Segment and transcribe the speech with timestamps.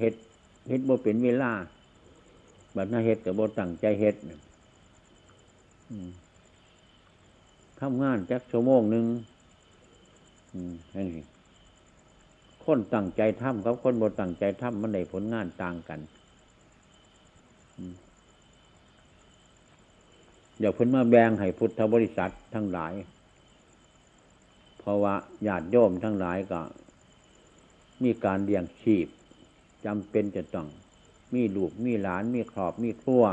[0.00, 0.14] เฮ็ด
[0.68, 1.52] เฮ็ดบ่เป็นเวลา
[2.76, 4.14] บัดน่าเฮ็ดกับบ่ตั้งใจเฮ็ด
[7.80, 9.04] ทำงานจักชั่วโมงหนึ่ง
[10.96, 11.24] นี่
[12.64, 16.00] คนตั้งใจทำกับคนบ่ตั้งใจทำมันได้ผลงานต่างกัน
[20.58, 22.92] เดี๋ยวเพิ่นมาแบ่งให้พุทธบริษัททั้งหลาย
[24.78, 25.14] เพราะว่า
[25.46, 26.60] ญาติโยมทั้งหลายก็
[28.02, 29.06] มีการเลี้ยงชีพ
[29.84, 30.66] จำเป็นจะต้อง
[31.34, 33.24] มีลูกมีหลานมีครอบมีครัว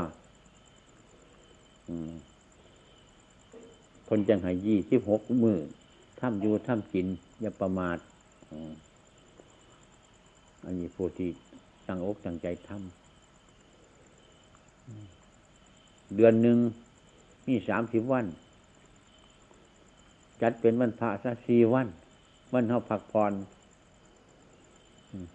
[4.08, 5.56] คนจังหายยี่สิบหกมือ
[6.20, 7.06] ท่ำอยู่ท่ำกิน
[7.40, 7.98] อย่าประมาท
[10.64, 11.30] อันนี้ผู้ที่
[11.86, 12.78] ตั้งอกตั้งใจทำ
[16.16, 16.58] เดือนหนึ่ง
[17.46, 18.26] มีสามสิบวัน
[20.42, 21.88] จัดเป็นวันพระสักสี่วัน
[22.52, 23.32] วันเขาพักผ่อน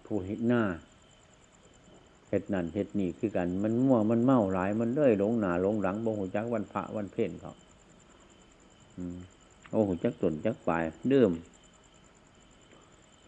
[0.06, 0.62] ผู้เห็นหน้า
[2.30, 7.54] เห็ดนั่นเห็ดนี่คือกัน มันมั่วมันเมาหลายมันเลื่อยหลงหนาหลงหลังบ่หูจักวันพระวันเพ่นเขา
[9.70, 11.30] โอ้หูจักตนจักปลายเดิม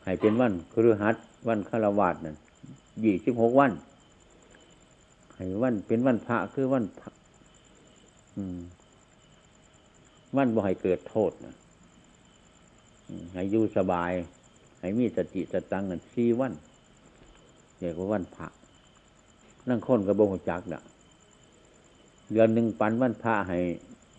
[0.05, 1.17] ให้เป็นวันครือหัด
[1.49, 2.37] วันคารวาสนั่น
[3.05, 3.73] ยี่สิบหกวัน
[5.35, 7.11] ให้วันเป็นวันพระคือวันพระ
[10.37, 11.55] วันบ่ให้เกิดโทษนะ
[13.33, 14.13] ให้อยู่สบาย
[14.81, 16.53] ให้มีสติสตังกันสี่วัน
[17.79, 18.47] เรียกว่าวันพระ
[19.69, 20.83] นั่งค้นกระบงจักน่ะ
[22.33, 23.59] เดือนหนึ่งปันวันพระให้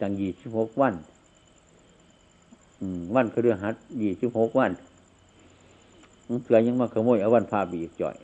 [0.01, 0.93] จังยี่สิบหกวัน
[3.15, 4.71] วันคือเดือหัดยี่สิบหกวัน
[6.43, 8.15] เสือยังมาขโมยเอาวันพระบีกจ่อย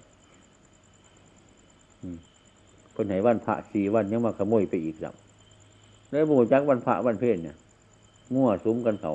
[2.95, 5.15] คนไหนวันพระสี่วันยังมาขโมยไปอีกแล้ว
[6.09, 7.57] แล้วบูจักวันพระวันเพศเนี่ย
[8.33, 9.13] มั่วซุ้มกันเขา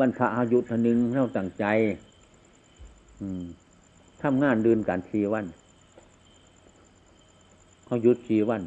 [0.00, 1.64] วันพระอายุทนึงเราตั้งใจ
[4.26, 5.44] ทำงานเดืนการสี่วัน
[7.84, 8.62] เขาหยุดสี่วัน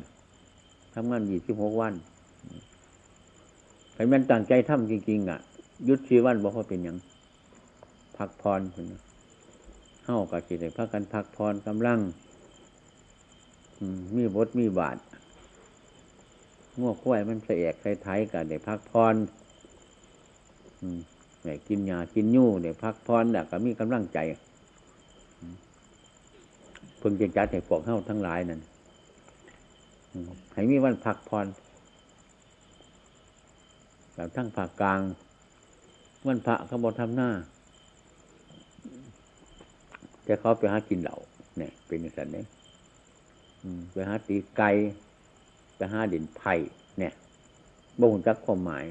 [0.95, 1.93] ทำงานยี่สิบหกวัน
[3.93, 5.39] ใครมันตั้งใจทำจริงๆอะ
[5.87, 6.97] ยุดสี่วันบอกว่าเป็นอย่าง
[8.17, 8.61] พักพร
[10.03, 11.99] เข้ากับจิตเลยพักกันพักพรกำลัง
[14.15, 14.97] มีบทมีบาท
[16.79, 19.15] ง้อควยมันเสียกไทยกันเดี๋ยวพักพร
[21.43, 24.19] เนี่ยกินยากินยู่เดี๋ยวพักพรแต่ก็มีกำลังใจ
[26.99, 28.61] เพิ่งจะจัดให้พวกเข้าทั้งหลายนั่น
[30.53, 31.45] ให้มีวันพักพร
[34.13, 34.99] แบบทั้งภาคกลาง
[36.25, 37.29] วันพระเขาบอกทำหน้า
[40.23, 41.17] แต่เขาไปหากินเหล่า
[41.57, 42.45] เนี่ยเป็นสันเนี่ย
[43.93, 44.69] ไปหาตีไก่
[45.75, 46.53] ไปหาดินไผ่
[46.99, 47.13] เนี่ย
[48.01, 48.85] บ่งจักความหมาย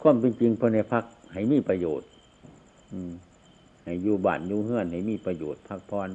[0.00, 2.08] ความเป็นจริงพอในพักให้มีประโยชน์
[2.92, 3.12] อืม
[3.84, 6.08] ให้อยู่บ้านอยู่เฮือนให้มีประโยชน์พักพร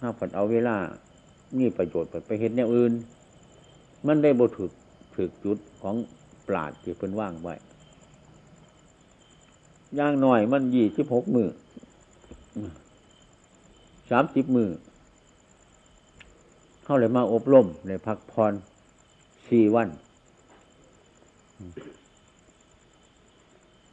[0.00, 0.76] ถ้าผัดเอาเวลา
[1.58, 2.92] มีประโยชน์ไปเห็นแนวอื่น
[4.06, 4.70] มันได้บถึก
[5.16, 5.94] ถึกจุดของ
[6.48, 7.54] ปราดที่เพิ่นว่างไว้
[9.98, 11.48] ย่างหน่อยมันยี่สิบหกมือ
[14.10, 14.70] สามสิบมือ
[16.84, 18.52] เข้าเลยมาอบรมในพักพร
[19.48, 19.88] สี่วัน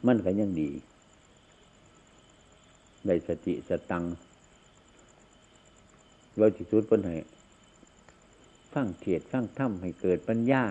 [0.06, 0.70] มันก็ยังดี
[3.06, 4.04] ได้สติสตัง
[6.36, 7.16] โดยที่สุดเป็นให้
[8.72, 10.62] ฟังเทียดฟังถ้ำให้เกิดปัญญา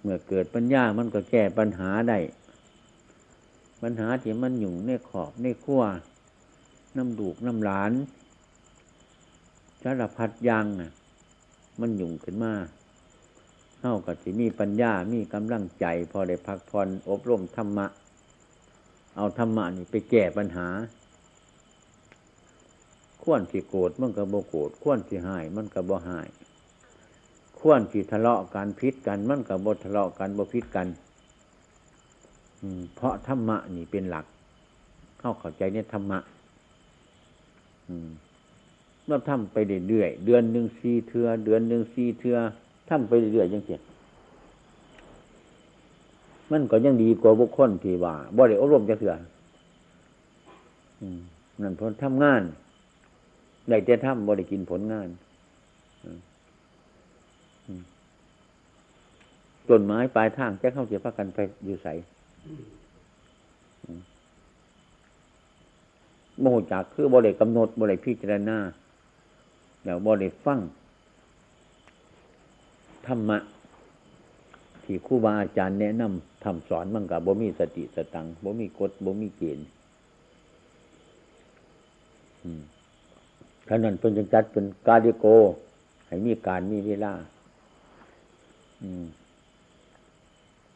[0.00, 2.18] เมื่อเกิดปัญญามันก็แก้ปัญหาได้
[3.82, 5.82] ปัญหาที่มันหยุ่งในขอบในขั้ว
[6.96, 7.92] น้ำดูกน้ำหลาน
[9.82, 10.66] สารพัดยัง
[11.80, 12.54] มันหยุ่งขึ้นมา
[13.80, 17.86] เท่ากับที่มีปัญญา มีกำลังใจ พอได้พักผ่อนอบรมธรรมะ
[19.16, 20.68] เอาธรรมะนี่ไปแก้ปัญหา
[23.22, 26.28] ข้วนที่โกรธมันก็บ่โกรธข้วนที่หาย มันก็บ่หาย
[27.58, 30.86] ข้วนที่ทะเลาะกันพิษกัน มันก็บ่ทะเลาะกันบ่พิษกัน
[32.62, 34.24] อืมเพราะธรรมะนี่เป็นหลัก
[35.18, 36.18] เข้าเข้าใจเนี่ยธรรมะ
[37.88, 38.08] อืม
[39.06, 39.56] เราทำไป
[39.88, 42.36] เรื่อยเดือนหนึ่งสี่เทือ เดือนหนึ่งสี่เทือ
[42.88, 43.80] ทำไปเรื่อยยังเสีย
[46.50, 49.14] มันก็ยังดีกว่าบุคคลที่ว่าบ่ได้อบรมจะเถื่อ
[51.60, 52.42] นั่นผลทำงาน
[53.68, 55.08] ได้แต่ทำบ่ได้กินผลงาน
[59.68, 61.88] ต้นไม้ปลายทางจะเข้าเสียพักกันไปอยู่ใส
[66.40, 68.58] โมโหจากคือบ่ได้กำหนดบ่ได้พิจารณา
[69.84, 70.60] แล้วบ่ได้ฟัง
[73.06, 73.38] ธรรมะ
[74.84, 79.66] ที่ครูบาอาจารย์แนะนำทำสอนมันกับบ่มีสติสตังบ่มีกฎบ่มีเกณฑ์
[83.72, 85.26] ท่านั้นเป็นจังจัดเป็นกาดิโก
[86.06, 87.12] ให้มีการมีเวลา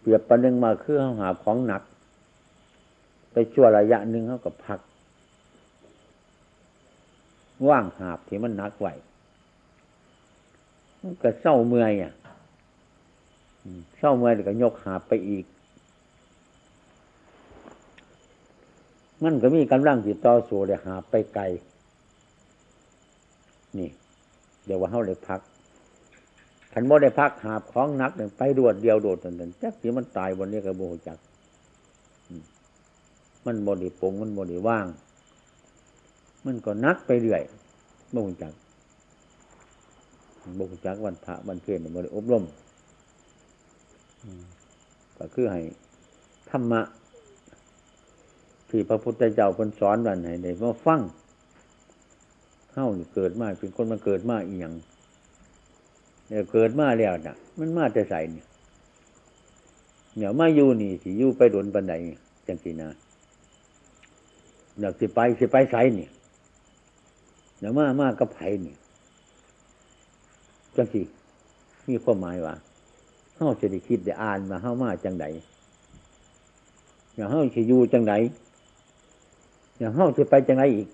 [0.01, 1.83] เปรียบประหนึ่งมาคือเขาหาของหนัก
[3.33, 4.81] ไปชั่วระยะหนึ่งเขากับพัก
[7.69, 8.89] ว่างหาบที่มันหนักไหว
[11.01, 12.13] มันก็เศร้าเมื่อยอะ
[13.99, 15.45] เศร้าเมื่อยก็ยกหาบไปอีก
[19.23, 21.45] มันก็มีกำลังจิตต่อสู้เลยหาไปไกล
[23.79, 23.91] นี่
[24.65, 25.41] เดี๋ยวว่าเขาเลยพัก
[26.73, 31.19] ขันโมได้พักหาบของนักเนี่ยไปดวดเดียวโดดนั่นจักสีมันตายบนนี้กระโบจัก
[33.47, 34.87] มันบดีปงมันบดีว่าง
[36.45, 37.43] มันก็นักไปเรื่อย
[38.13, 38.53] โบจัก
[40.57, 42.45] โบจักวันพระวันเพ็ญบดีอบรม
[45.19, 45.61] ก็คือให้
[46.51, 46.81] ธรรมะ
[48.69, 51.01] ที่พระพุทธเจ้าคนสอนวันไหนในว่าฟัง
[52.75, 54.75] เข้าเกิดมาเป็นคนมันเกิดมาอีหยัง
[56.29, 58.47] เนี่ยเกิดมาแล้วน่ะ มันมาแต่ใส่เนี่ย
[60.17, 61.95] เนี่ยมาอยู่นี่สิอยู่ไปโดนบันได
[62.47, 62.89] จังสีนา
[64.81, 66.11] อยากสิไปสิไปใส่เนี่ย
[67.61, 68.77] เนี่ยมามากับไผ่เนี่ย
[70.77, 71.03] จังสี
[71.89, 72.55] มีความหมายว่า
[73.37, 75.27] เฮาจะได้คิดได้อ่านมาเฮามาจังได
[77.15, 78.15] อย่างเฮาจะอยู่จังได
[79.79, 80.89] อย่างเฮาจะไปจังไดอีก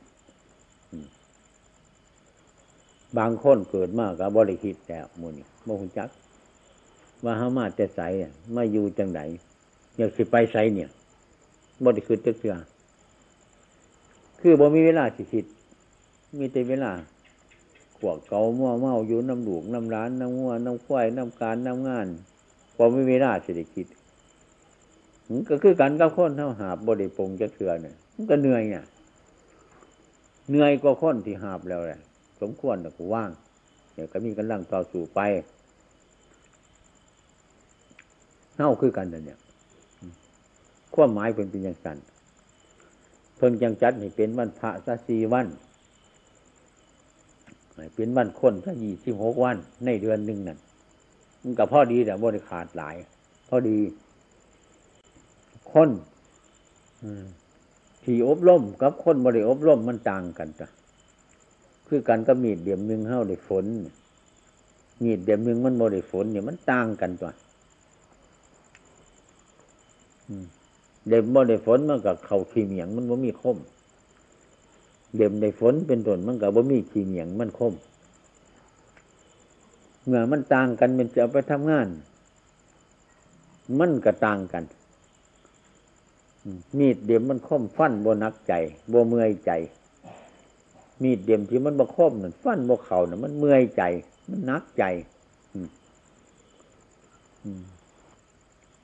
[3.18, 6.08] บางคนเกิดมากกับบริคิดแต่มูนี่โมหุจัก
[7.24, 8.00] ว่าเฮามาแต่ใส
[8.54, 9.20] มาอยู่จังได
[9.96, 10.90] อยากสิไปใสเนี่ย
[11.84, 12.56] บริคิดตึกเสือ
[14.40, 15.44] คือบ่มีเวลาสิคิด
[16.38, 16.92] มีแต่เวลา
[17.98, 22.06] ขวกเกาเมาเมาอยู่น้ำหลูกน้ำร้านน้ำงัวน้ำควายน้ำการน้ำงาน
[22.76, 23.86] พอไม่มีเวลาสิได้คิด
[25.48, 28.84] ก็คือกันกับคนเท่าหาบบริปงจะเถื่อเนี่ยมันก็เหนื่อยเนี่ย
[30.48, 32.00] เหนื่อยกว่าคนที่หาบแล้วแหละ
[32.40, 33.30] สมควรแต่กูว่าง
[33.94, 35.20] เดี๋ยวก็มีกำลังต่อสู่ไป
[38.54, 39.38] เน่าคือกันเนี่ย
[40.94, 41.98] ความหมายเป็นเป็นอย่างสัน
[43.36, 45.46] เพิ่งจังจัดให้เป็นวันพระสัสีวัน
[47.94, 50.58] เป็นวันคนสัยี่สิบหกวัน ในเดือนหนึ่งนั่น
[51.42, 52.96] มันก็พอดีแต่บริขาดหลาย
[53.48, 53.78] พอดี
[55.72, 55.88] คน
[58.02, 60.68] ที่อบรมกับคนบริอบรมมันต่างกันจ้ะ
[61.90, 63.64] คือกันก็มีดเดียมหนึ่งเข้าได้ฝน
[65.02, 67.32] มีดเดียมหนึ่งมันโมได้ฝนเนี่ยมันต่างกันตัว
[71.08, 73.56] เดียมโมได้ฝนมันกับเข่าขี้เหมียงมันบ่มีคม
[75.14, 77.74] เดียมได้ฝนเป็นต้นมันกับบ่มีขี้เหมียงมันคม
[80.04, 81.88] เมื่อมันต่างกันมันจะเอาไปทำงาน
[83.78, 84.64] มันก็ต่างกัน
[86.78, 88.52] มีดเดียมมันคมฟันโบนักใจ
[88.88, 89.52] โบเมื่อยใจ
[91.02, 93.82] มีดเดียมที่มันบกคมนั่นฟันบกเข่าน่ะมันเมื่อยใจ
[94.30, 94.84] มันนักใจ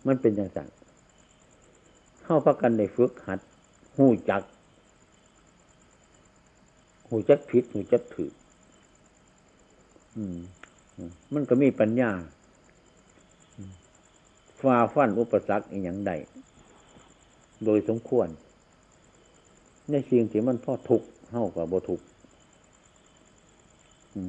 [0.07, 0.69] มันเป็นอย่างสั่ง
[2.23, 3.41] เข้าพักกันในฝึกหัด
[3.97, 4.43] หูจัก
[7.09, 8.33] หูจักผิดหูจักถือ
[11.35, 12.11] มันก็มีปัญญา
[14.61, 16.13] ฟาฟันอุปสรรคอย่างใด
[17.65, 18.29] โดยสมควร
[19.91, 21.03] ในสิ่งที่มันพ่อทุก
[21.39, 22.01] เข้ากับบทุก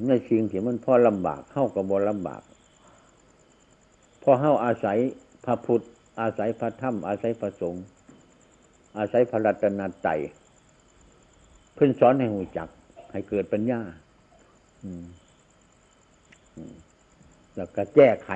[0.08, 2.42] ในสิ่งที่มันพ่อลำบากเข้ากับบลำบาก
[4.22, 4.98] พอเข้าอาศัย
[5.46, 5.84] พระพุทธ
[6.22, 7.86] อาศัยพระธรรม อาศัยพระสงฆ์
[8.98, 10.20] อาศัยพระรัตนตรัย
[11.74, 12.70] เพื่นสอนให้หูจัก
[13.12, 13.80] ให้เกิดปัญญา
[17.56, 18.30] แล้วก็แก้ไข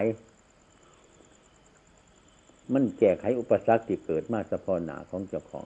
[2.73, 5.65] มันแก้ไขอุปสรรคที่เกิดมาสะพอหนาของเจ้าของ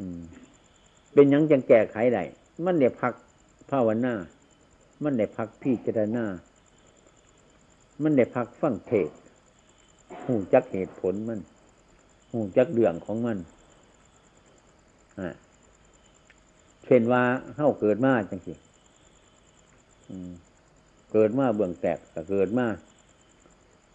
[0.00, 0.22] อืม
[1.14, 2.22] เป็นยังจังแก้ไขได้
[2.64, 3.12] มันเนี่ยพัก
[3.70, 4.14] ภาวนา
[5.02, 6.24] มันได้พักพิจารณา
[8.02, 9.08] มันได้พักฟังเทศ
[10.24, 11.40] หูจักเหตุผลมัน
[12.32, 13.38] หูจักเรื่องของมัน
[16.84, 17.22] เช่นว่า
[17.56, 18.54] เข้าเกิดมาจังสิ
[21.12, 22.66] เกิดมาเบื้องแตกแต่เกิดมา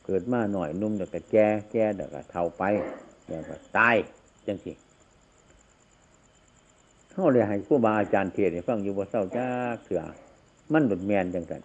[0.06, 2.64] เกิดมาหน่อยนุ่มเดี๋ยวก็แก่แก่เดี๋ยวก็เท่าไป
[3.26, 3.96] เดี๋ยวก็ตาย
[4.48, 4.72] จังสิ
[7.16, 9.48] เขาเลยให้ผู้บาอาจารย์เทศให้ฟังอยู่บ่เศร้าจ้า
[9.84, 10.02] เถื่อ
[10.74, 11.62] มันหลุดแมนจังสัน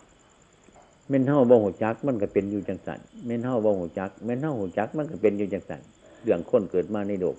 [1.09, 5.81] เม่นเท่าบ่หูจัก มันก็เป็นอยู่จังสันเม่นเท่าบ่หูจักเม่นเท่าหูจัก มันก็เป็นอยู่จังสัน
[6.23, 7.37] เรื่องคนเกิดมาในโลก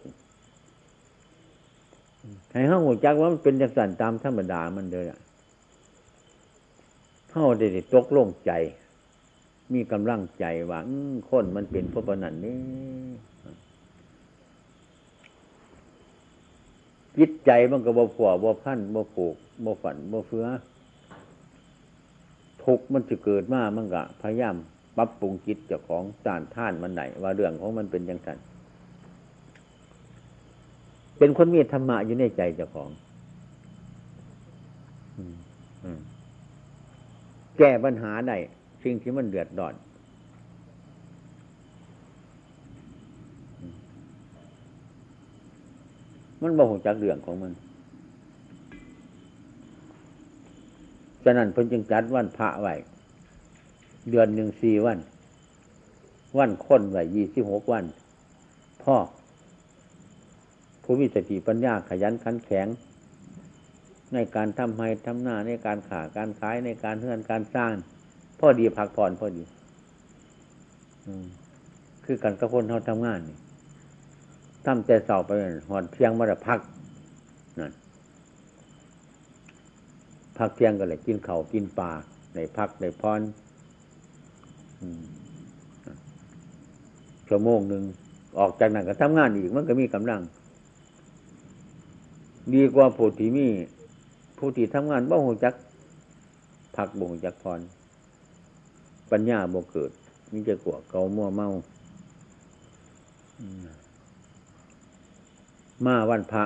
[2.52, 5.20] ให้เท่าหูจักว่ามันเป็นจังสันตามธรรมดามันเลยอะ
[7.30, 8.52] เท่าได้ตกลงใจ
[9.74, 10.88] มีกำลังใจหวัง
[11.30, 12.60] คนมันเป็นพวกนันนี่
[17.18, 20.46] จิตใจมันก็บ่ผัวบ่พันบ่ผูกบ่ฝันบ่เฟือ
[22.64, 24.56] ทุกมันจะเกิดมามันก็พยายาม
[24.98, 28.30] ปรับปรุงจิตเจ้าของจานท่านมันไหนว่าเรื่องของมันเป็นยังไง
[31.18, 32.90] เป็นคนมีธรรมะอยู่ในใจเจ้าของ
[37.58, 38.38] แก้ปัญหาได้
[38.84, 39.74] สิ่งที่มันเดือดร้อน
[46.42, 47.54] มันบ่หจักเรื่องของมัน
[51.24, 52.76] ฉะนั้นเพิ่นจึงจัดวันพระไว้
[54.10, 55.00] เดือนหนึ่งสี่วัน
[56.38, 57.86] วันค้นไว้ยี่สิบหกวัน
[58.84, 58.96] พ่อ
[60.84, 62.68] ผู้มีสติปัญญาขยันขันแข็ง
[64.14, 67.74] ในการทำให้ทำหน้าในการขาการขายในการเฮือนการสร้าง
[68.40, 69.44] พ่อดีพักผ่อนพ่อดี
[72.06, 73.38] คือกันกระพนเขาทำงานนี่
[74.66, 75.32] ทำแต่เสาไป
[75.70, 76.60] หอดเที่ยงมาแต่พัก
[77.60, 77.72] นั่น
[80.38, 81.92] พักเที่ยงก็เลยกินเขากินปลา
[82.36, 83.22] ในพักในพร
[87.28, 87.84] ชั่วโมงหนึ่ง
[88.40, 90.22] ออกจากนั้นก็ทำงานอีกมันก็มีกำลัง
[92.54, 93.48] ดีกว่าผู้ที่มี
[94.38, 95.54] ผู้ที่ทำงานบ่หงจัก
[96.76, 97.60] พักบ่หงจักพร
[99.12, 99.92] ปัญญาบ่เกิด
[100.32, 101.50] มิจะกลัวเกามั่วเมา
[103.78, 103.81] ม
[105.86, 106.44] มาวันพระ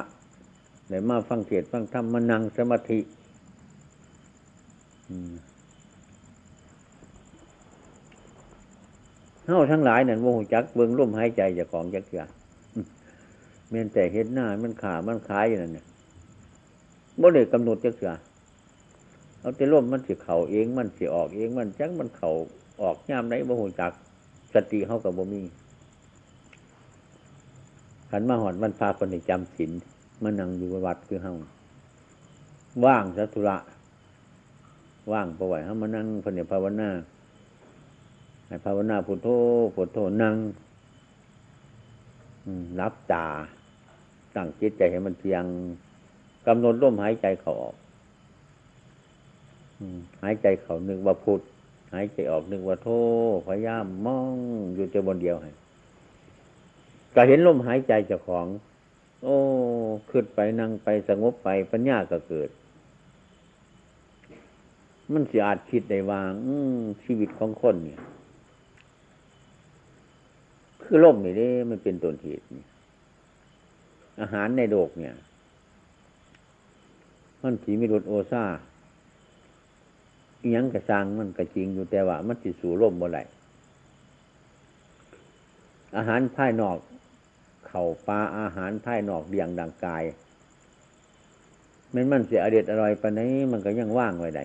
[0.87, 2.99] ไหนมาฟังเทศฟังธรรมมานั่งสมาธิ
[9.45, 12.23] เฮาทั้งหลายนั่นโมหจักเบิ้งร่มหายใจจากของจักเถื่อ
[13.69, 15.85] เม่นแต่เห็นหน้ามันขามันขายอยู่นั่นเนี่ย
[17.21, 18.11] บ่ได้กำหนดจักเถื่อ
[19.39, 22.31] เอาแต่ร่มมันสิเข่าเองมันสิออกเองมันจักมันเข่า
[22.81, 23.91] ออกย่ามไหนบ่หูจัก
[24.53, 25.41] สติเขากับบ่มี
[28.17, 29.71] ขันมาหอดมันพาคนในจำศีล
[30.23, 31.33] มานั่งอยู่วัดคือเฮา
[32.85, 33.57] ว่างสัตุระ
[35.11, 36.89] ว่างประวัติเฮามานั่งคนเนี่ยภาวนา
[38.47, 39.27] ให้ภาวนาพุทโธ
[39.75, 40.35] พุทโธนั่ง
[42.79, 43.27] รับตา
[44.35, 45.43] ตั้งจิตใจให้มันเพียง
[46.47, 47.75] กำหนดลมหายใจเขาออก
[50.23, 51.41] หายใจเขานึกว่าพุท
[51.93, 52.89] หายใจออกนึกว่าโท
[53.47, 54.35] พยายามมอง
[54.73, 55.51] อยู่แต่บนเดียวให้
[57.15, 58.45] ก็เห็นลมหายใจเจ้าของ
[59.23, 59.35] โอ้
[60.09, 62.49] ขึ้นไปนั่งไปสงบไปปัญญาก็เกิด
[65.11, 66.55] มันสิอาจคิดได้วาง อื
[67.03, 67.99] ชีวิตของคนเนี่ย
[70.81, 72.43] คือลมนี่เด้มันเป็นต้นเหตุ
[74.21, 75.15] อาหารในโลกเนี่ย
[77.43, 78.43] มันผีมีรสโอซา
[80.55, 83.19] ยังกระซังมันกระจริงอยู่แต่ว่า มันติสู่ร่มบ่ไหล
[85.97, 86.77] อาหารภายนอก
[87.67, 90.03] เข่าปลาอาหารภายนอกเดียงดังกาย
[91.93, 94.43] มันมันเสียอเด็ดอร่อยปานนี้มันก็ยังว่างไว้ได้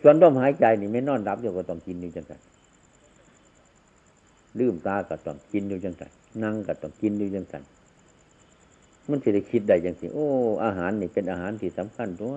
[0.00, 2.32] ส่วนลมหายใจนี่ไม่นอนรับอยู่ก็ต้องกินอยู่จังไง
[4.58, 6.02] ลืมตาก็ต้องกินอยู่จังไง
[6.42, 7.54] นั่งก็ต้องกินอยู่จังไง
[9.08, 10.26] มันจะได้คิดได้ยังสิโอ้
[10.64, 12.36] อาหารนี่เป็นอาหารที่สำคัญตัว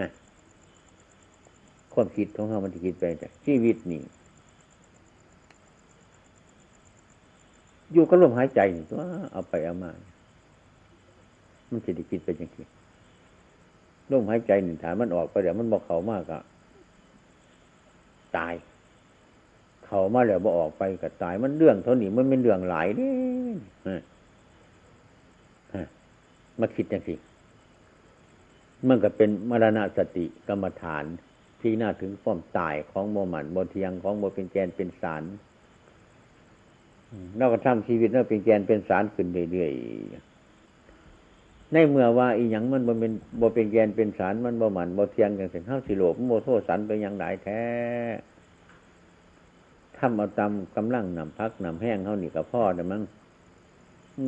[0.00, 0.10] นะ
[1.92, 4.02] ความคิดของเขามันจะคิดไปจากชีวิตนี่
[7.92, 8.60] อยู่กับลมหายใจ
[8.90, 9.92] ตัวเอาไปเอามา
[11.70, 12.66] มันจะได้คิดไปอย่างนี้
[14.10, 16.42] ลมหายใจหนึ่งฐานมันออกไปเดี๋ยวมันบอกเขามากอะ
[18.36, 18.54] ตาย
[19.84, 23.12] เขามาแล้วบอกออกไปก็ตาย มันเรื่องเท่านี้มันเป็นเรื่องหลายนี่
[26.60, 27.18] มาคิดอย่างนี้
[28.88, 31.04] มันก็เป็นมรณสติกรรมฐาน
[31.60, 35.22] ที่น่าถึงความตายของโมมันโมเทียงของโมเป็นแกนเป็นสาร
[37.38, 47.62] เราก็ทำชีวิตเราเป็นแกนเป็นสารขึ้นเรื่อยๆในเมื่อว่าอีหยังมันโมเป็นโมเป็นแกนเป็นสารมันโมมันโมเทียงอย่างเช่นข้าวสิโลบโมโทสันเป็นอย่างไรแท้
[49.96, 53.02] ทำเอาตำกำลังนำพักนำแห้งเขาหนีกับพ่อแต่มั้ง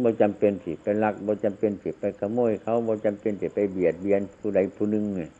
[0.04, 5.30] บ่จำเป็นสิไปลักบ่จำเป็นสิไปขโมยเขาบ่จำเป็นสิไปเบียดเบียนผู้ใดผู้หนึ่งเนี่ย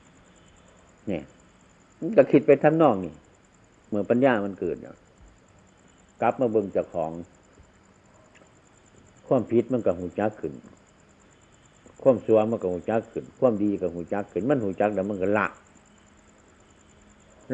[1.09, 1.23] เนี่ย
[2.17, 3.15] ก็คิดไปทำนองนี่
[3.89, 4.77] เมื่อปัญญามันเกิด
[6.21, 7.11] กลับมาเบิ่งเจ้าของ
[9.27, 10.53] ความผิดมันก็หูจักขึ้น
[12.03, 15.47] ความสัวมันก็หูจักขึ้น ความดีก็หูจักขึ้น มันหูจักแล้วมันก็ละ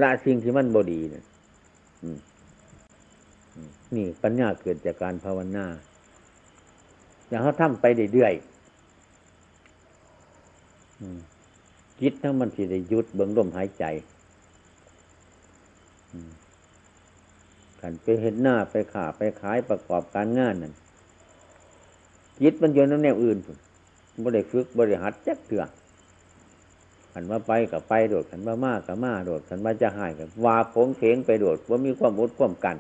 [0.01, 1.25] ละสิ่งที่มันบดีเนี่ย
[3.95, 5.67] นี่ปัญญาเกิดจากการภาวนา
[7.29, 8.43] อย่างเขาทำไปเรื่อยๆ
[12.01, 13.85] จิตทั้งมันสิได้ยุดเบื้องลมหายใจ
[17.81, 20.73] ขันไปเห็นหน้าไปขาไปขายประกอบการงานนั่น
[22.43, 23.39] จิตมันโยนน้ำแนวอื่น
[24.23, 25.65] บ่ได้ฝึกบ่ได้หัดจักเถื่อ
[27.13, 32.77] ขันมาไปกับไปโดดขันมามากับมาโดดขันมาจะหายกับวาผงเพงไปโดดว่ามีความอดความกัน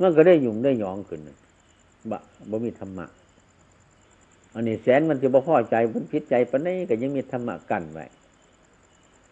[0.00, 1.20] มันก็ได้ยุ่งได้หยองขึ้น
[2.10, 2.20] บะ
[2.50, 3.06] บ่มีธรรมะ
[4.54, 8.04] อันนี้แสนมันจะบ่พอใจมันพิษใจปนี้ก็ยังมีธรรมะกันไว้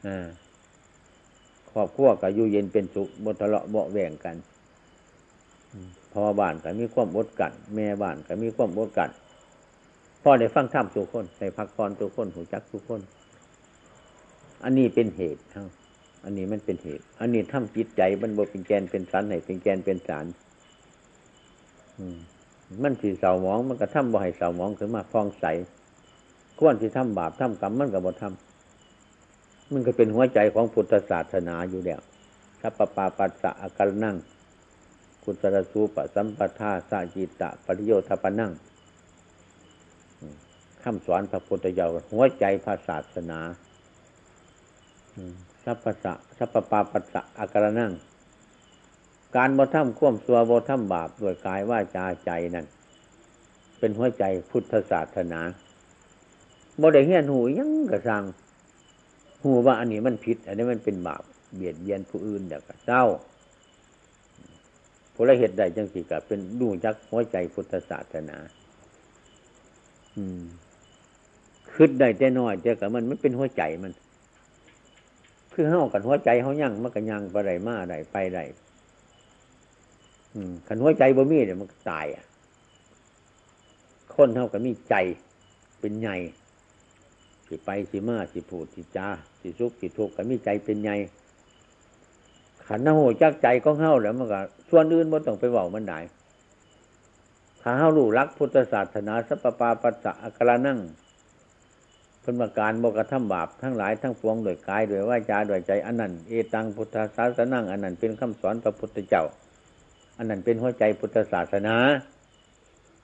[0.07, 0.27] อ่า
[1.71, 4.37] ครอบครัวก็อยู่เย็นเป็นสุขบ่ทะเลาะเบาแหว่งกัน
[6.17, 9.11] พ่อบ้านก็มีความอดกัน แม่บ้านก็มีความอดกัน
[10.23, 13.01] พ่อได้ฟังธรรมทุกคนได้พักผ่อนทุกคนหูจักทุกคน
[14.65, 15.69] อันนี้เป็นเหตุครับ
[16.25, 20.27] อันนี้มันเป็นเหตุ อันนี้ทำจิตใจมันบ่เป็นแกนเป็นสันให้เป็นแกนเป็นสาร
[22.83, 25.45] มันสีเสาหมองมันก็ทำบ่ให้เสาหมองขึ้นมาฟองใส
[26.59, 32.01] ก้วนที่ทำบาปทำกรรมมันก็บ่ทำมันก็เป็นหัวใจของพุทธศาสนาอยู่แล้ว
[32.61, 34.17] สัพปปาปัสสะอาการนั่ง
[35.27, 38.53] กุศลสูปสัมปทาสาจิตะปริโยธปนั่ง
[40.83, 43.41] คำสอนพระพุทธเจ้าหัวใจพระศาสนา
[45.65, 45.93] สัพพะ
[46.39, 47.93] สัพปาปัสสะอาการนั่ง
[49.37, 52.67] การบ่ทำข่วมสัวบ่ทำบาปด้วยกายว่าจาใจนั่น
[53.79, 55.41] เป็นหัวใจพุทธศาสนา
[56.81, 58.23] บ่ได้เฮียนหูยังกระสัง
[59.43, 61.23] หูว่าอันนี้มันผิด อันนี้มันเป็นบาป
[61.55, 63.05] เบียดเบียนผู้อื่นเด็กเจ้า
[65.17, 68.37] ผละเหตุใดจังสิกับเป็นดูจักหัวใจพุทธศาสนา
[70.17, 70.43] อืม
[71.73, 73.93] คืดได้แต่น้อยแต่กับมันมันเป็นหัวใจมัน
[75.53, 78.41] คือเฮากันหัวใจเฮายั่งมันก็ยั่งไปไรมาไรไปไร
[80.67, 82.25] ขันหัวใจบ่มีเนี่ยมันตายอะ
[84.15, 84.95] คนเท่ากับมีใจ
[85.81, 86.17] เป็นใหญ่
[87.47, 89.09] สิไปสิมาสิผูดสิจ้า
[89.41, 90.97] สิสุกสิทุกข์กับมีใจเป็นใหญ่
[92.69, 95.99] ขันหน้าหัวจักใจก็เข้าแล้วมันก็ส่วนอื่นมันต้องไปบอกมันได้
[97.63, 100.79] ข้าเฮาลูรักพุทธศาสนาสัพปาปัสสะอัครานั่ง
[102.23, 109.25] เป็นมาการโมกระทำบาปทั้งหลายทั้งปวงโดยกายโดยว่าจาโดยใจอันนั้นเอตังพุทธศาสนังอันนั้นเป็นคำสอนพระพุทธเจ้า
[110.17, 111.77] อันนั้นเป็นหัวใจพุทธศาสนา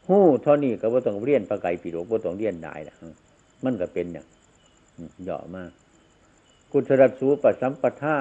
[0.09, 2.95] หู้เท่านี้ก็บ่ต้องเรียนประไก่ปีโดกบ่ต้องเรียนได้ละ
[3.65, 4.25] มันก็เป็นเนี่ย
[5.23, 5.71] เหยาะมาก
[6.71, 8.17] กุศลสูปสัมปทา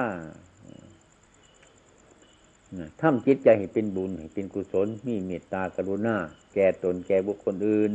[3.00, 6.16] ทำจิตใจให้เป็นบุญให้เป็นกุศล มีเมตตากรุณา
[6.54, 7.92] แก่ตนแก่บุคคลอื่น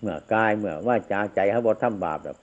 [0.00, 2.36] เมื่อกายเมื่อว่าจาใจเขาบอกทำบาปแบบ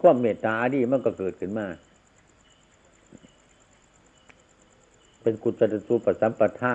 [0.00, 1.66] ความเมตตาดีมันก็เกิดขึ้นมา
[5.22, 6.74] เป็นกุศลสูปสัมปทา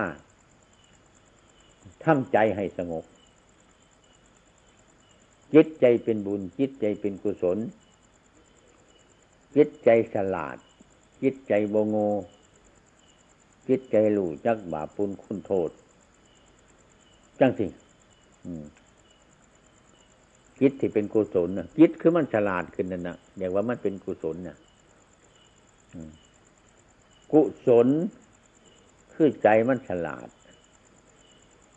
[2.04, 3.04] ทำใจให้สงบ
[5.54, 7.58] จิตใจเป็นบุญจิตใจเป็นกุศล
[9.56, 10.56] จิตใจฉลาด
[11.22, 11.96] จิตใจโบโง
[13.68, 15.70] จิตใจหลู่จักบาปุลคุณโทษ
[17.40, 17.66] จังสิ
[20.60, 24.56] จิตที่เป็นกุศลนะจิตคือมันฉลาดขึ้นนั่นนะเรียกว่ามันเป็นกุศลนะ
[27.32, 27.88] กุศล
[29.14, 30.28] คือใจมันฉลาด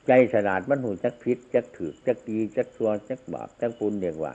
[0.07, 4.33] ใจฉลาดมันหูจักพิษจักถือจักดีจักชัวจักบาปจักปุญเรียกว่า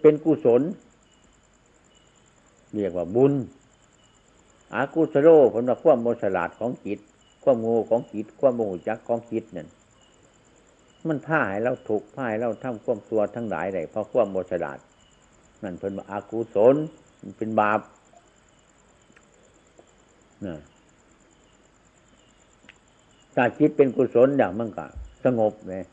[0.00, 0.62] เป็นกุศล
[2.74, 3.32] เรียกว่าบุญ
[4.74, 6.98] อากุศโลผลว่าความโมฉลาดของจิต
[7.42, 9.68] ความง่ของจิต ความโมหจักของจิตนั่น
[11.08, 14.78] มันผ้าให้เราถูกผ้าให้เราทำความตัวทั้งหลายเลยเพราะความโมฉลาด
[15.62, 16.74] นั่นเป็นว่าอากุศล
[17.38, 17.80] เป็นบาป
[20.46, 20.54] นะ
[23.34, 24.86] ถ้าจิตเป็นกุศลอย่างมันก็
[25.24, 25.84] สงบเลย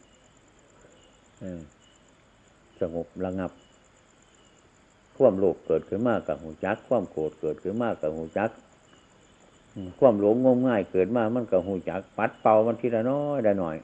[2.81, 3.51] สงบระงับ
[5.17, 8.49] ความโลภเกิดขึ้นมากกับหูจัก ความโกรธเกิดขึ้นมากกับหูจัก
[9.99, 13.75] ความหลงงมง่ายเกิดมามันกับหูจัก ปัดเป่ามันทีละน้อยได้หน่อย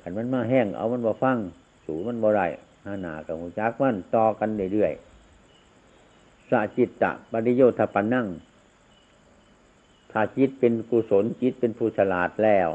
[0.00, 1.36] ขันมันมาแห้งเอามันมาฟัง
[1.84, 2.46] สูมันบ่ได้
[2.84, 8.26] หาหนากับหูจักมันต่อกันเรื่อยๆสะจิตตะปริโยธปันนั่ง
[10.12, 12.68] ถ้าจิตเป็นกุศลจิตเป็นผู้ฉลาดแล้ว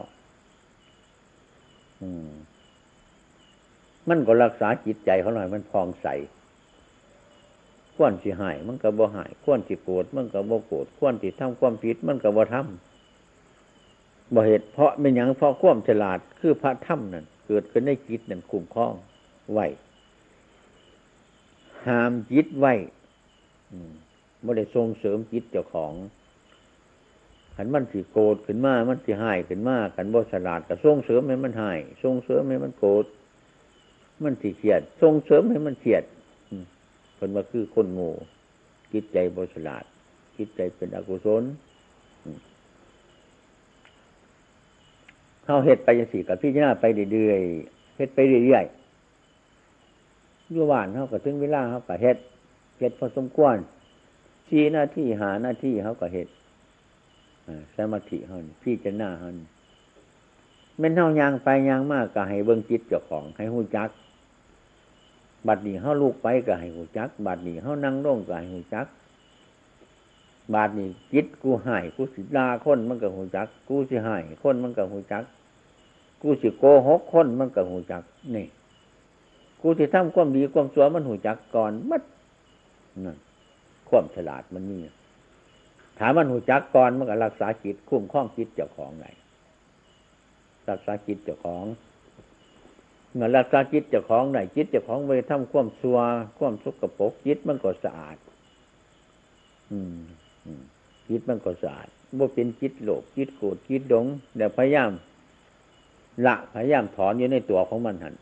[4.08, 6.08] มันก็รักษาจิตใจเขาหน่อยมันพองใส
[7.96, 18.94] ขวนสิหายมันก็บ่หายขวนสิโกรธมันก็บ่โกรธขวนสิทำความผิดมันก็บ่ทำบ่เหตุเพราะเป็นอย่างเพราะความฉลาดคือพระถ้ำนั่นเกิดขึ้นในจิตนั่นคุ้มครอง
[19.52, 19.60] ไหว
[21.86, 22.74] ห้ามจิตไว้
[24.42, 25.94] ไม่ได้ส่งเสริมจิตเจ้าของ
[27.56, 33.06] ขันมันสิโกรธขึ้นมา มันสิหายขึ้นมาขันบ่ฉลาดก็ส่งเสริมให้มันหายส่งเสริมให้มันโกรธ
[34.24, 36.04] มันสิเขียดส่งเสริมให้มันเขียด
[37.26, 38.12] คนว่าคือคนโง่
[38.94, 39.90] จิตใจบริสุทธิ์
[40.38, 41.44] จิตใจเป็นอกุศล
[45.44, 52.18] เข้าเฮ็ดไปยังสี่กับพี่จารณาไปเรื่อยๆเฮ็ดไปเรื่อยๆยู่บ้านเขาก็ถึงเวลาเขาก็เฮ็ด
[52.80, 53.56] เฮ็ดพอสมควร
[54.48, 56.28] ชี้หน้าที่หาหน้าที่เขาก็เฮ็ด
[57.76, 59.30] สมาธิเขาพี่จะหน้าเขา
[60.80, 63.90] แม่นเท่ายางไปยางมากก็ให้เบิ้งจิตเจ้าของให้หูจัก
[65.48, 68.88] บัดนี้เขาลูกไปก็ให้หูจัก บัดนี้เขานั่งร่งก็ให้หูจัก
[70.54, 75.24] บาดนี้จิตกูหายกูสิลาคนมันก็หูจัก กูสิหายคนมันก็หูจัก
[76.22, 78.04] กูสิโกหกคนมันก็หูจัก
[78.36, 78.48] นี่
[79.62, 82.04] กูสิทำความดีความชั่วมันหูจักก่อนมัด
[83.06, 83.18] นั่น
[83.90, 84.82] ความฉลาดมันนี่
[86.00, 89.06] ถามมันหูจักก่อนมันก็รักษาจิตคุ้มคล้องจิตเจ้าของไง
[90.70, 91.66] รักษาจิตเจ้าของ
[93.16, 95.98] เมื่อรักษาจิตเจ้าของไหนจิตเจ้าของไปทำความชัว
[96.38, 98.18] ความสุกกระปกจิตมันก็สะอาด
[99.72, 99.98] อืม
[101.10, 101.88] จิตมันก็สะอาด
[102.20, 104.06] ว่าเป็นจิตโลภจิตโกรธจิตดง
[104.38, 104.92] แต่พยายาม
[106.26, 108.16] ละพยายามถอนอยู่ในตัวของมันหัน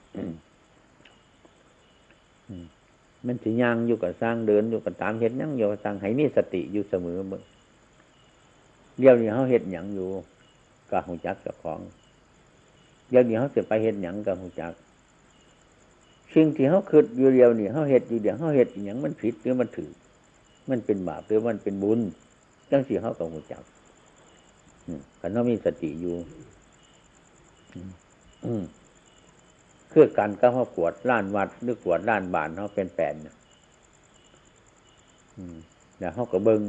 [3.25, 7.41] มันสิย่างอยู่กับสร้างเดินอยู่กับตามเห็ดยังอยู่กับสร้างให้มีสติอยู่เสมอเมื่อ
[8.99, 10.09] เดี๋ยวนี้เขาเห็ดหยังอยู่
[10.91, 11.79] กับหูจักเจ้าของ
[13.11, 14.73] เดี๋ยวนี้เขาจะไปเห็ดหยังกับหูจัก
[16.33, 19.91] สิ่งที่เขาคืดอยู่เดียวนี่เขาเห็ดอยู่เดียวเขาเห็ดหยังมันผิดหรือมันถือ
[20.69, 21.99] มันเป็นบาปหรือมันเป็นบุญ
[22.71, 23.63] จังสี่เขากับหูจัก
[25.19, 26.15] ขันเขามีสติอยู่
[29.89, 33.35] เคือกันก็เขาขวดล้านวัดหรือขวดล้านบานเขาเป็นแปนเนี่ย
[35.97, 36.61] เดี๋ยวเขาก็เบิง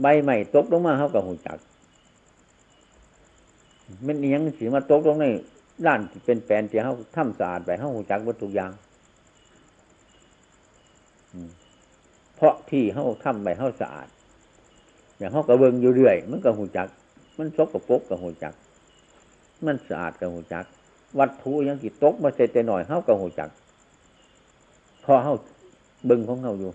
[0.00, 1.58] ใบใหม่ตกลงมาเขากับหูจัก
[4.06, 5.26] มันเอียงสีมาตกลงใน
[5.86, 8.72] ด้านเป็นแปลนที่เขาทำสะอาดไปเขาหูจักวัตถุกอย่าง
[12.36, 14.08] เพราะที่เขาทำไปเขาสะอาด
[15.18, 16.88] อย่างเขากระเบิงอยู่เรื่อย มันก็หูจัก
[17.38, 18.54] มันซกกับปกกับหูจัก
[19.66, 20.64] มันสะอาดกับหูจัก
[21.18, 23.50] วัตถุยังกี่ตกมาเสร็จแต่หน่อยเขากับหูจัก
[25.04, 25.34] พอเขา
[26.06, 26.70] เบิงของเขาอยู่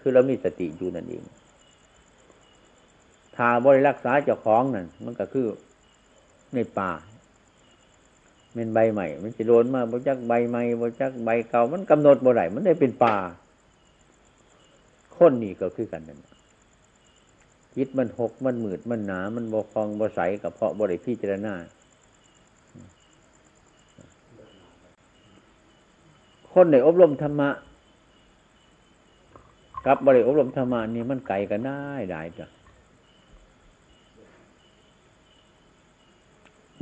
[0.00, 1.22] คือเรามีสติอยู่นั่นเอง
[3.36, 5.46] ถ้าบริรักษาเจ้าของนั่นมันก็คือ
[6.54, 6.92] ในป่า
[8.54, 13.16] เป็นใบใหม่ มันจะโดนมาบจักใบใหม่บจักใบเก่ามันกำหนดบ่ได้มันได้เป็นป่า
[15.16, 16.18] คนนี่ก็คือกันนั่น
[17.76, 21.54] จิตมันหกมันหมืดมันหนา มันบกคองบใสกับเพาะบริพิจารณา
[26.52, 27.50] คนในอบรมธรรมะ
[29.86, 32.46] กับบริอบรมธรรมะนี่มันไกลกันได้ได้จ้ะ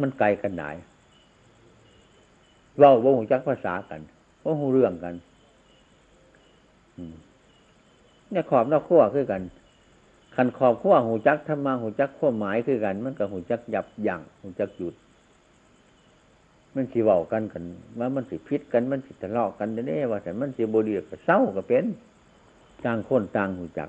[0.01, 0.65] มันไกลกันไหน
[2.79, 4.01] เราบ่หูจักภาษากัน
[4.43, 5.15] ว่าหูเรื่องกัน
[8.31, 9.43] เนี่ยขอบนอกขั้วคือกัน
[10.35, 14.95] ขันขอบขั้วหูจักธรรมาหูจักขั้วหมายคือกัน มันกับหูจักหยับยั้งหูจักหยุด
[16.75, 17.63] มันสิเว้ากันกัน
[17.99, 21.85] ว่ามันสิพิษกันมันสิทะเลาะกันเด้ว่าแต่มันสิบดีก็เศร้าก็เป็น
[22.85, 23.89] ต่างคนต่างหูจัก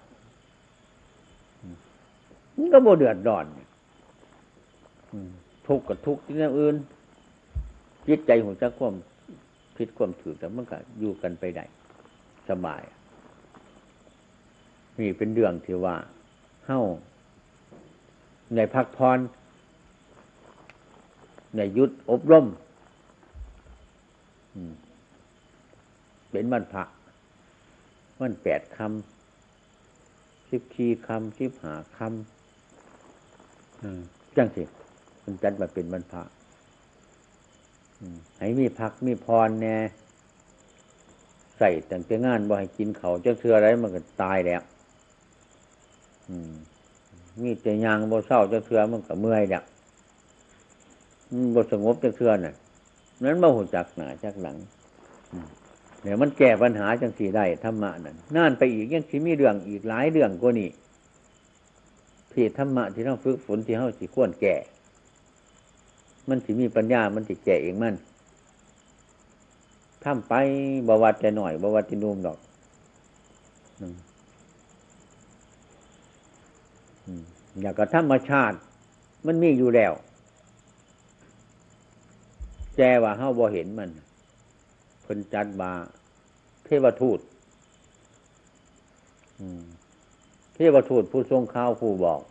[2.58, 3.46] มันก็โบเดือดร้อน
[5.70, 6.76] ทุกข์กับทุกข์ที่นั่นอื่น
[8.08, 8.94] จิตใจหัวจักความ
[9.78, 11.66] ผิดความถือแต่มันก็อยู่กันไปได้
[12.50, 12.82] สบาย
[15.00, 15.96] นี่เป็นเรื่องที่ว่า
[16.66, 16.82] เฮ้า
[18.56, 19.20] ในพักพร
[21.56, 22.46] ในยุดอบรม
[26.32, 26.84] เป็นมันพระ
[28.20, 34.64] มันแปดคำสิบขีคำสิบหาคำจังสิ
[35.24, 36.24] มันจัดมาเป็นมันพระ
[38.38, 39.78] ให้มีพักมีพรแน่
[41.58, 44.62] ใส่แต่งแต่งานบ่ให้กินเขาจะเชื่ออะไรมันก็ตายแล้ว
[47.42, 49.64] มีแต่ยางบ่เศร้าจะเชื่อมันก็เมื่อยแล้ว
[51.56, 52.56] บ่สงบจะเชื่อน่ะ
[53.24, 54.58] นั้นบ่หูจักหนาจักหลัง
[56.02, 60.70] เนี่ยมันแก้ปัญหาจังสีได้ธรรมะนั่นนานไปอีกยังสิมีเรื่องอีกหลายเรื่องกว่านี้
[62.32, 64.56] ที่ธรรมะที่เราฝึกฝนที่เราสิควรแก่
[66.30, 67.96] มันสิมีปัญญา มันสิแก่เองมัน
[70.04, 70.34] ทำไป
[70.88, 72.38] บวัดแต่หน่อยบวัดที่นุ่มดอก
[77.62, 78.58] อยากกับธรรมชาติ
[79.26, 79.94] มันมีอยู่แล้ว
[82.78, 83.90] แจว่าเฮาบ่เห็นมัน
[85.02, 85.72] เพิ่นจัดบา
[86.64, 87.20] เทวทูต
[90.54, 92.22] เทวทูตผู้ทรงข้าวผู้บอก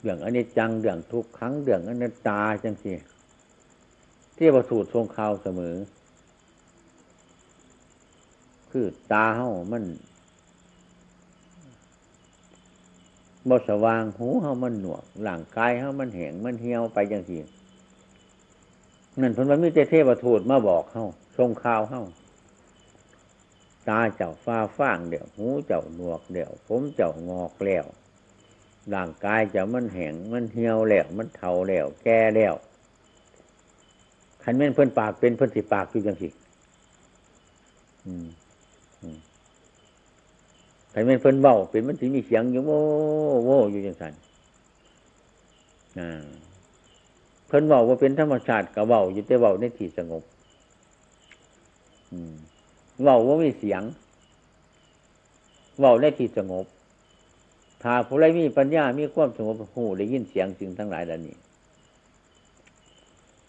[0.00, 2.94] เรื่องอันนี้จังเรื่องทุกครั้งเรื่องอันนี้ตาจังสิ
[4.36, 5.76] ที่ประสูตรทรงข่าวเสมอ
[8.70, 9.84] คือตาเฮามัน
[13.48, 17.40] บสว่างหูเฮามันหนวกหลังกายเฮามันแหงมันเหี่ยวไปจังซี่
[19.20, 22.02] นั่นเพิ่นว่ามีแต่เทพทูตมาบอกเฮาส่งข่าวเฮา
[23.88, 27.84] ตาเจ้าฟ้าฟ้างเดี่ยวหูเจ้าหนวกเดี่ยวผมเจ้างอกแล้ว
[28.94, 32.54] ร่างกายจ้ามันแหงมันเหี่ยวแล้วมันเฒ่าแล้วแก่แล้ว
[34.42, 36.28] คันแม่นเพิ่นปากเป็นเพิ่นสิปากอยู่จังสิ
[40.92, 42.78] คันแม่นเพิ่นเบาเป็นมันสิมีเสียงอยู่โว้
[43.44, 44.12] โว้อยู่จังสัน
[45.98, 46.10] อ่า
[47.46, 50.22] เพิ่นเบาว่าเป็นธรรมชาติกับเบาอยู่แต่เบาในที่สงบ
[53.04, 53.82] เบาว่ามีเสียง
[55.80, 56.66] เบาในที่สงบ
[57.82, 61.36] ถ้าผู้ใดมีปัญญา มีความสงบหูได้ยินเสียงสิ่งทั้งหลายเหล่านี้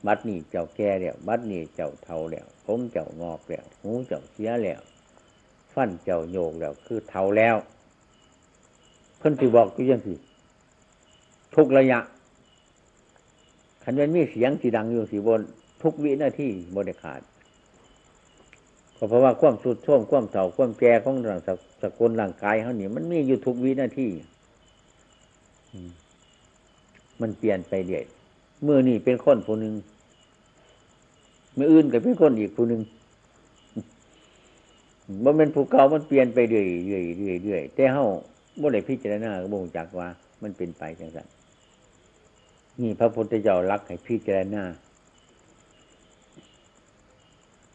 [0.06, 4.82] บัดนี้เจ้าแก่แล้ว บัดนี้เจ้าเท่าแล้ว ผมเจ้างอกแล้วหูเจ้าเสียแล้ว
[5.74, 7.56] ฟันเจ้าโยกแล้ว คือเท่าแล้ว
[9.18, 10.14] เพิ่นสิบอกกูยังสิ
[11.56, 12.00] ทุกระยะ
[13.84, 15.42] ขันยันมีเสียงสีดังอยู่สีบน
[15.82, 17.22] ทุกวินาทีบริขาด
[19.10, 21.40] เพราะว่าความสุดโทมความเถ่าความแก่ของร่าง
[21.82, 24.08] สกุลร่างกายเขานี่มันมีอยู่ทุกวินาที
[27.22, 28.04] มันเปลี่ยนไปเรื่อย
[28.64, 29.74] เมื่อนี่เป็นคนผู้หนึ่ง
[31.56, 32.82] เมื่ออื่นก็เป็นคนอีกผู้หนึ่ง
[35.24, 38.06] มันเป็นภูเขามันเปลี่ยนไปเรื่อยเรื่อยเรื่อยเรื่อยแต่เฮา
[38.62, 40.08] บ่ได้พิจารณาก็บ่งจักว่า
[40.42, 41.28] มันเป็นไปจังสัน
[42.82, 44.64] นี่พระพุทธเจ้ารักให้พิจารณา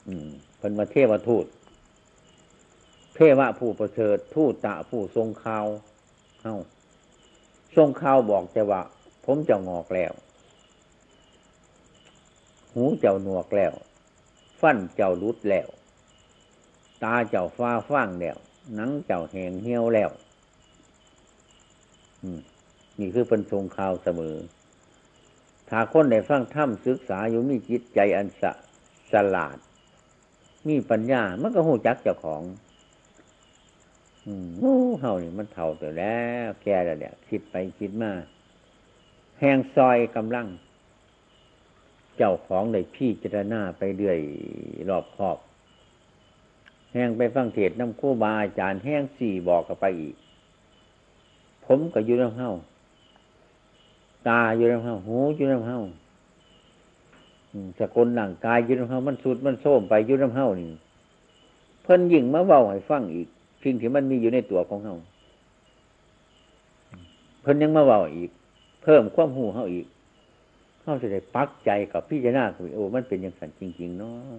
[0.08, 1.46] อืม เป็นมาเทวทูต
[3.14, 5.66] เทวะผู้ประเสริฐทูตตะผู้ทรงข่าว
[6.42, 6.56] เฮ้า
[7.76, 8.82] ทรงข่าวบอกแต่ว่า
[9.24, 10.12] ผมจะงอกแล้ว
[12.72, 13.72] หูเจ้าหนวกแล้ว
[14.60, 15.68] ฟันเจ้ารุดแล้ว
[17.02, 18.36] ตาเจ้าฟ้าฟ้างแล้ว
[18.74, 20.10] หนังเจ้าแหงเหี่ยวแล้ว
[22.98, 24.36] นี่คือเป็นทรงข่าวเสมอ
[25.68, 28.52] ถ้าคนได้ฟังถ้ำศึกษาอยู่มีจิตใจอันสะ
[29.12, 29.58] สลาด
[30.68, 32.42] มีปัญญา มันก็หูจักเจ้าของ
[34.26, 38.12] อืมโอ้เฮานี่มันเท่าแต่แล้ว แก่แล้วเนี่ยคิดไปคิดมา
[39.38, 40.46] แหงซอยกำลัง
[42.16, 44.18] เจ้าของเลยพี่จารณาไปเรื่อย
[44.88, 45.38] รอบครอบ
[46.92, 50.14] แห้งไปฟังเทศน้ำคู่บาอาจารย์แห้งสี่บอกกับไปอีก
[51.64, 52.50] ผมก็อยู่น้ำเฮา
[54.28, 55.78] ตาอยู่น้ำเฮาหูอยู่น้ำเฮา
[57.78, 60.70] สกุลหนังกายยุน้ำเฮามันสุดมันโซมไปยุน้ำเฮานี่
[61.82, 63.28] เพิ่นยิ่งมาเว้าให้ฟังอีก
[63.62, 64.96] สิ่งที่มันมีอยู่ในตัวของเฮา
[67.42, 68.30] เพิ่นยังมาเว้าอีก
[68.82, 69.86] เพิ่มความหูเฮาอีก
[70.82, 74.36] เฮาจะได้ปักใจกับพี่จานาโอ้มันเป็นอย่างสันจริง ๆ เนาะ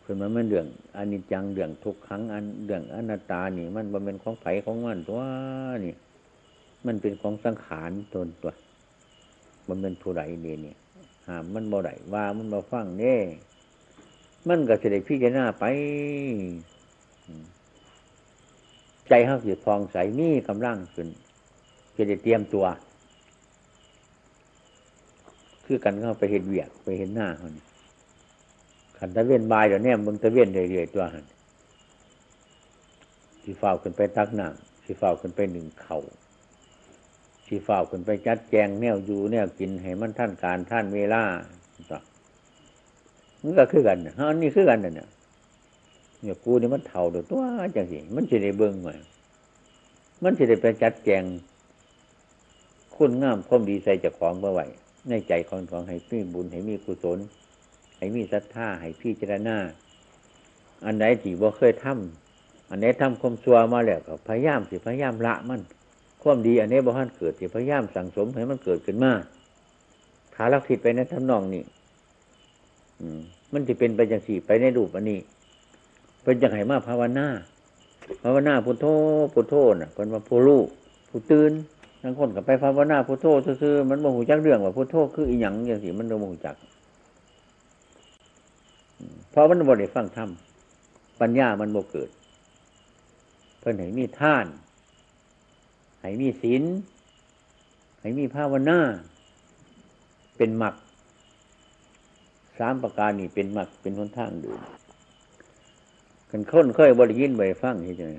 [0.00, 0.66] เพิ่นมันมันเรื่อง
[0.96, 5.20] อนิจจังเรื่องทุกครั้งอันเรื่องอนัตตานี่ มันมันเป็นของไผของมันตัว
[5.84, 5.94] นี่
[6.86, 8.52] มันเป็นของสังขารตนตัว
[9.68, 10.78] มันเป็นผู้ใดเนี่ย
[11.28, 13.16] หามมันบ่ได้ว่ามันบ่ฟังเน่
[14.48, 15.64] มันก็จะได้พิจารณาไป
[19.08, 21.08] ใจเขาสิฟองใสมีกำลังขึ้น
[21.96, 22.66] จะได้เตรียมตัว
[25.64, 27.48] คือกันเข้าไปเห็นเวียกไปเห็นหน้าเขา
[28.98, 31.24] ขันตะเวียนบายเดี๋ยวนี้มึงตะเวียนเรื่อยๆตัวหัน
[33.42, 34.52] สีฟ้าขึ้นไปตักหนัง
[34.84, 35.98] สีฟ้าขึ้นไปหนึ่งเข่า
[37.48, 41.22] สีฝ้าขึ้นไปจัดแจงแนวอยู่แนวกินให้มันท่านการท่านเวลา
[43.42, 44.94] มันก็คือกันฮะนี่คือกันเนี่ย
[46.22, 47.42] เนี่ยกูนี่มันเท่าเดียวตัว
[47.76, 48.94] จังสิมันจะได้เบิ้งมา
[50.22, 51.22] มันจะได้ไปจัดแจง
[52.94, 54.60] คุณงามความดีใส่จากของเมื่อไหว
[55.08, 57.18] ในใจของของให้มีบุญให้มีกุศล
[57.96, 59.56] ให้มีศรัทธาให้พี่เจรณา
[60.84, 65.60] อันไหนที่บ่เคยทำอันไหนทำความชั่วมาแล้วก็พยายามสิพยายามละมัน
[66.22, 69.12] ความดีอันนี้บ่ฮันเกิดที่พยายามสั่งสมให้มันเกิดขึ้นมา
[70.34, 71.62] ขาลักทิศไปในทำนองนี้
[73.52, 75.20] มันจะเป็นไปอย่างสี่ไปในรูปอันนี้
[76.22, 77.26] เป็นอย่างไรมาภาวนา
[78.22, 78.86] ภาวนาพุทโธ
[79.32, 80.60] พุทโธน่ะเป็นว่าผู้รู้
[81.08, 81.52] ผู้ตื่น
[82.02, 83.26] ทั้งคนกับไปภาวนาพุทโธ
[83.62, 86.56] ซื่อมันโมหูจักเรื่องว่าพุทโธคืออีหยังอย่างสี่มันโมหูจัก
[89.30, 90.28] เพราะมันบ่ได้ฟังธรรม
[91.20, 92.10] ปัญญามันบ่เกิด
[93.58, 94.46] เพิ่นให้มีท่าน
[96.00, 96.62] ให้มีศีล
[98.00, 98.78] ให้มีภาวนา
[100.36, 100.74] เป็นหมัก
[102.58, 104.60] สามประการนี่เป็นหมักเป็นหนทางเดิน
[106.30, 108.18] กันค้นค่อยบริยินบริฟังเห็นไหม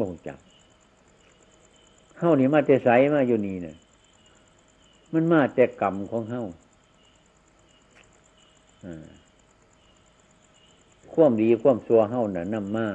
[0.00, 0.38] บ่งจัก
[2.18, 3.76] เฮ้านี่มาแต่ใสมาอยู่นี่เนี่ย
[5.12, 6.44] มันมาแต่กรรมของเฮ้า
[11.12, 12.86] ความดีความซัวเฮาน่ะนำมา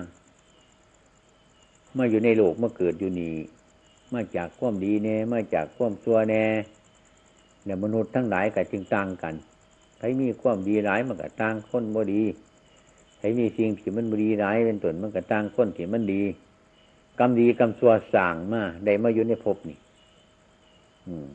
[1.97, 3.35] มาอยู่ในโลกมาเกิดอยู่นี่
[4.13, 6.43] มาจากความดีแน่มาจากความซัวแน่
[7.65, 9.33] เนี่ยมนุษย์ทั้งหลายก็จึงต่างกัน
[9.97, 12.23] ใครมีความดีหลายมันก็ต่างคนบ่ดี
[13.17, 16.21] ใครมีสิ่งที่มันบ่ดีหลายเป็นต้นมันก็ต่างคนที่มันดี
[17.19, 19.77] กรรมดีกรรมซัวสั่งมาได้มาอยู่ในภพนี่
[21.07, 21.29] อืม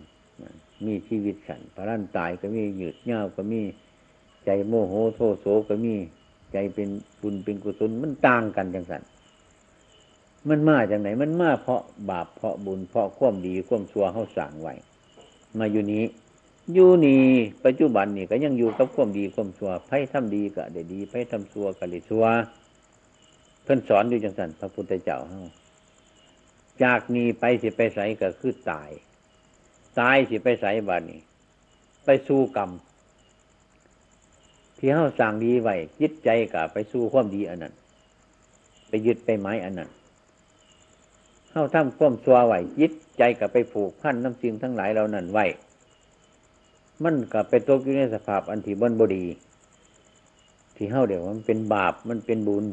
[0.86, 3.60] มีชีวิตสันพระรันตายก็มีหยืดเงาก็มี
[4.44, 5.94] ใจโมโหโทโสก็มี
[6.52, 6.88] ใจเป็น
[7.20, 9.02] บุญเป็นกุศลมันต่างกันจังสัน
[10.48, 14.74] มันมาจากไหน มันมาเพราะบาปเพราะบุญเพราะความดีความชั่วเขาสั่งไว้
[15.58, 16.04] มาอยู่นี้
[16.72, 17.24] อยู่นี่
[17.64, 22.24] ปัจจุบันนี่ก็ยังอยู่กับความดีความชั่วไพ่ทำดีก็ได้ดีไพ่ทำชั่วก็ได้ชั่ว
[23.62, 25.44] เพิ่นสอนอยู่จังสันพระพุทธเจ้าเฮา
[26.82, 28.90] จากนี้ไปสิไปใสก็คือตาย
[30.00, 31.20] ตายสิไปใสบัดนี้
[32.04, 32.70] ไปสู้กรรม
[34.78, 37.74] ที่เฮาสั่งดีไว้ยึดใจกับไปสู้ความดีอันนั้น
[38.88, 39.90] ไปยึดไปไม้อันนั้น
[41.56, 45.44] เฮาทำความซัวไหวยึดใจกับไปผูกพันน้ำสิ่งทั้งหลายเหล่านั้นไว้
[47.02, 49.24] มันกับไปตกอยู่ในสภาพอันที่บนบดี
[50.76, 52.66] ที่เฮาเดี๋ยวมันเป็นบาปมันเป็นบุญ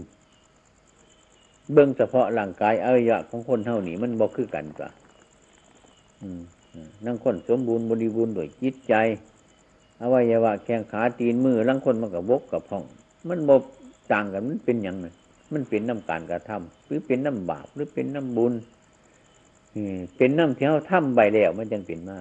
[1.73, 4.89] เบื้องเฉพาะร่างกายอวัยวะของคนเท่านี้มันบอกคือกันกะ
[7.05, 8.93] นั่งคนสมบูรณ์บริบูรณ์ด้วยจิตใจ
[10.01, 12.83] อวัยวะแข้งขาตีนมือลังคนมันกับบกกับพ่อง
[13.27, 13.63] มันบก
[14.11, 15.07] ต่างกันมันเป็นอย่างไร
[15.53, 18.53] มันเป็นน้ำการกระทำหรือเป็นน้ำบาปหรือเป็นน้ำบุญ
[20.17, 22.19] เป็นน้ำที่เขาทำใบแล้วมันจังเป็นมา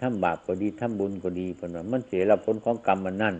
[0.00, 3.34] ทำบาปก็ดีทำบุญก็ดีผลมันเสียรับผลของกรรมมันนั่น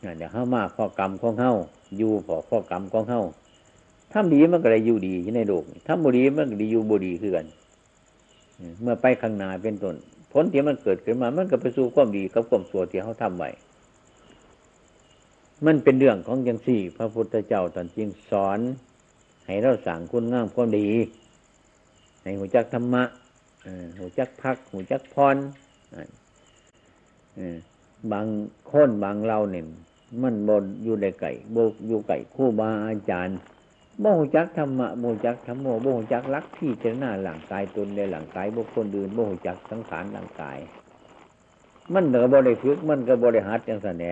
[0.00, 1.54] เดี๋ยวเข้ามาข้อกรรมของเข้า
[1.96, 3.22] อยู่พอข้อกรรมของเข้า
[4.12, 7.46] ทำดีมันก็เลยอยู่ดีในโลกทำบุดีมันก็ดีอยู่บุดีคือกัน
[8.80, 9.94] เมื่อไปข้างหน้าเป็นต้น
[10.32, 13.50] ผลที่มันเกิดขึ้นมา มันก็ไปสู่ความดีกับความสัวที่เขาทำไว้
[15.66, 18.58] มันเป็นเรื่องของยังสี่ พระพุทธเจ้าตอนจริงสอน
[19.46, 20.88] ให้เราสั่งคุณงามความดี
[22.22, 23.02] ในหัวจักธรรมะ
[23.98, 25.36] หัวจักพักหัวจักพร
[28.12, 28.26] บาง
[28.70, 29.66] คนบางเราเนี่ย
[30.22, 33.38] มันบนอยู่ในไก่โบอยู่ไก่คู่บาอาจารย์
[34.00, 40.58] โมหจักธรรมะโมหจักธรรมโมโมหจักรักที่เจหน้าหลังกายตนในหลังกายบุคคลอื่นโมหจักสังขารหลังกาย
[41.92, 44.06] มันเหนือบริฝึกมันก็บริหัดอย่างสันแหว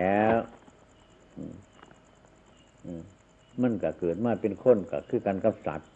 [3.61, 5.89] มันก็เกิดมาเป็นคนก็คือการกับสัตว์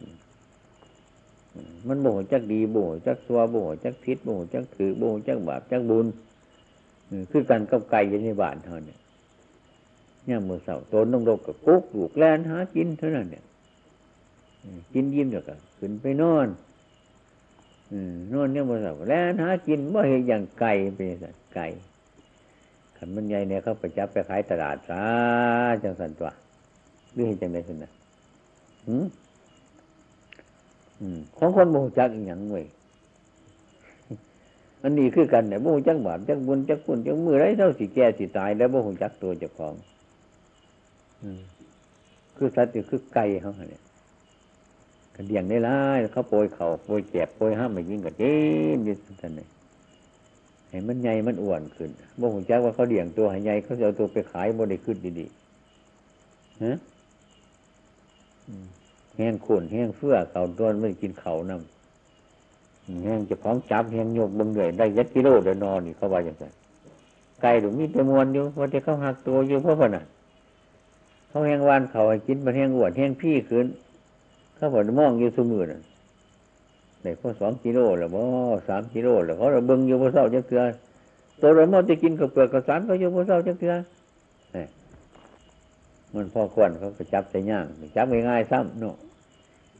[1.87, 6.05] มันโมหจักดีโมหจักซัวโมหจักพิษโมหจักถือโมหจักบาปจักบุญ
[7.31, 8.97] คือการกับไก่ยันในบ้านเท่านี้
[10.25, 13.43] เนี่ยมือเสาโตนต้องรบกับกุ๊กลูกแลนหากินเท่านั้นเนี่ย
[14.93, 16.47] กินยิ้มเดี๋ยวก็ขึ้นไปนอน
[18.33, 21.67] นอนเนี่ยมือเสาแลนหากินว่าเห็นอย่างไก่เป็นสัตว์ไก่
[22.97, 25.03] ขันมันใหญ่เนี่ยเขาไปจับไปขายตลาดซะ
[25.83, 26.31] จังสันตัว
[27.13, 27.91] หรือเห็นจังไดสินะ
[31.37, 32.65] ของคนโมจักอีกอย่างเว้ย
[34.83, 39.73] อันนี้คือกันเนี่ยโมจักบาปจักบุญจักคุณจักมือไรเท่าสิแก่สิตาย แล้วโมจักตัวเจ้าของ
[42.35, 43.81] คือสัตว์คือไก่เขาเนี่ย
[45.15, 45.75] กันเดียงได้ละ
[46.13, 48.31] เขาโปรยเขาโปรยแจบโปรยห้ามมายิงกับเจ๊
[48.87, 49.47] ยืนท่านเลย
[50.75, 56.77] ให้มันใหญ่มันอ้วนขึ้นบ่หูจักว่าเขาเดี่ยงตัวให้ใหญ่เขาจะเอาตัวไปขายบ่ได้ขึ้นดีๆฮะ
[59.17, 66.45] แห้งขุ่นแห้งเฟื่อเขาตัวไม่กินเขานำแห้งจะพร้อมจับแห้งโยกบังเหนื่อยได้ยัดกิโลเดินนอนนี่เขาว่าอย่างไร
[67.41, 70.05] ไก่หรือมีแต่มวนอยู่ว่าจะเขาหักตัวอยู่เพราะขนาด
[71.29, 73.65] เขาแห้งวานเขาให้กินมันแห้งอ้วนแห้งพี่ขึ้น
[74.55, 75.81] เขาบอกมองอยู่สมือน่ะ
[77.05, 78.21] ในพอสองกิโลหรือว่
[78.67, 80.63] สามกิโลหรือเขาเราเบิ้งอยู่พอเศร้าจะเกลือ
[81.41, 83.75] ตัวเรามอจะกินกับเปลือกกับสารเขาอยู่พอเศร้าจะเกลือ
[86.13, 87.65] มันพ่อควนเขาก็จับใส่ย่าง
[87.95, 88.95] จับง่ายๆซ้ำเนาะ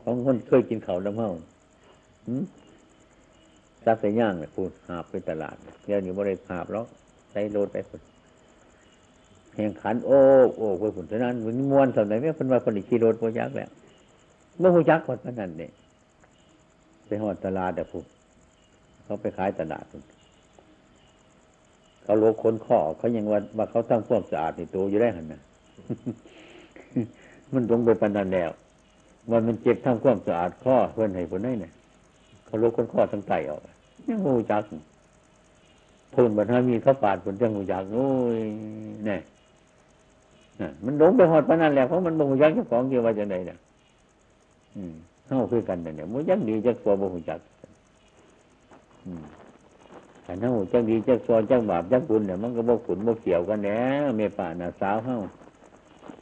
[0.04, 1.30] ของคนเคยกินเขาดำเมา
[3.86, 6.86] จับใส่ย่างเนี่ยพูดหาบไปตลาดเดี๋ยวนี้บริหาบแล้ว
[7.32, 8.02] ใส่โรดไปคน
[9.56, 10.20] แห่งขันโอ้
[10.58, 13.70] โอ้ไปผุนเท่านั้นมันมวนสมัยนี้คนว่าคนอีกขี่รถโปรยักแล้ว
[14.60, 15.72] เมื่อหูจักคนนั้นเนี่ย
[17.08, 18.06] ไปหอดตลาดแต่พูด
[19.04, 19.86] เขาไปขายตลาด
[22.04, 25.42] เขาโลคนข้อเขายังว่าว่าเขาตั้งความสะอาดในตัวอยู่ได้หันนะ
[27.54, 28.52] มันตรงไปปันนันแล้ว
[29.30, 31.74] วันมันเจ็บทำความสะอาดข้อเพื่อนให้คนได้เนี่ย
[32.46, 33.62] เขาโลคนข้อทั้งไตออก
[34.08, 34.64] ยังหูจัก
[36.14, 38.40] พูนบันทามีเขาปาดผลจังหูจักโอ้ย
[39.06, 39.22] เนี่ย
[40.86, 43.58] มันหลงไปหอดปนันแล้วเพราะมันบ่หูจักเจ้าของเกี่ยวว่าจะไหนเนี่ย
[45.28, 47.40] เข้าคือกันเนี่ยมันยักดีจักตัวบ่หูจัก
[50.26, 53.78] ขันเฮาจังดีจักซอจังบาปจักบุญเนี่ยมันก็บ่ขุนบ่เกี่ยวกันแหน่
[54.18, 55.16] เมป่าน่ะสาวเฮา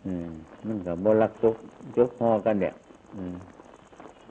[0.06, 0.32] อืม
[0.66, 1.56] มันก็บ่รักจก
[1.98, 2.74] จกฮอกันเนี่ย
[3.16, 3.36] อืม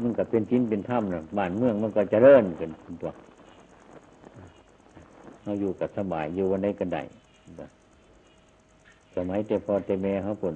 [0.01, 2.71] มันก็เป็นชิ้นเป็นถ้ำน่ะบ้านเมืองมันก็เจริญกัน
[3.03, 3.13] ตัว
[5.43, 7.03] เราอยู่กับสบายอยู่วันไหนกันได้
[9.15, 10.55] สมัยแต่พอแต่แม่เขาผล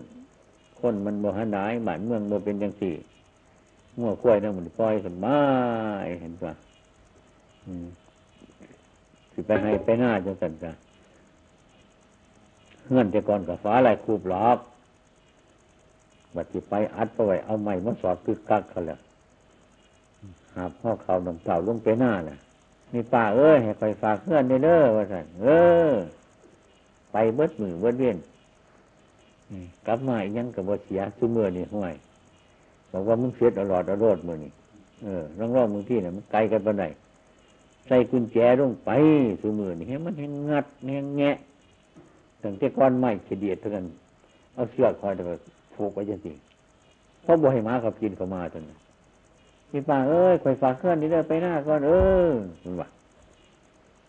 [0.81, 2.95] คนมันบ่หันได้บ้านเมืองบ่เป็นจังสี่
[4.01, 5.39] มั่วกล้วยนั่นมันปล่อยกันมา
[6.21, 6.53] เห็นป่ะ
[7.67, 7.87] อืม
[9.33, 10.75] สิไปให้ไปหน้าจังสันกัน
[12.91, 14.59] เงื่อนแต่ก่อนกับฟ้าลายคูบหลอก
[16.35, 19.01] บัดที่ไปอัดไปไว้เอาไม้มาสอดคึกกักเขาแล้ว
[20.55, 22.39] หาพ่อเขานำเต่าลงไปหน้าน่ะ
[22.93, 25.47] นี่ป้าเอ้ยให้ไปฝากเพื่อนในเด้อว่าสันเอ
[25.91, 25.93] อ
[27.13, 28.17] ไปเบิดมือเบิดเวียน
[29.87, 31.95] กลับมาอีกยังกับว่าเสียซุ้มือนี่ห่วย
[32.97, 34.53] บอกว่ามึงเสียดอรอดอรอดมือนี่
[35.05, 36.85] เออร่องรองมึงที่เนี่ยมันไกลกันปานใด
[37.87, 38.91] ใส่กุญแจลงไป
[39.41, 41.37] ซุ้มือนี่ให้มันแหงงัดแหงแงะ
[42.43, 43.87] ตั้งแต่ก้อนไม้เฉดียดเท่านั้น
[44.55, 45.23] เอาเสือกคอยแต่
[45.75, 46.33] ผูกไว้จังสิ
[47.23, 48.79] เพราะบ่ให้หมาขับกินเข้ามาตอนนั้น
[49.71, 51.93] พี่ป้าเอ้ยคอยฝากเคลื่อนนี่เด้อไปหน้าก่อนเอ
[52.27, 52.29] อ
[52.63, 52.89] มันว่า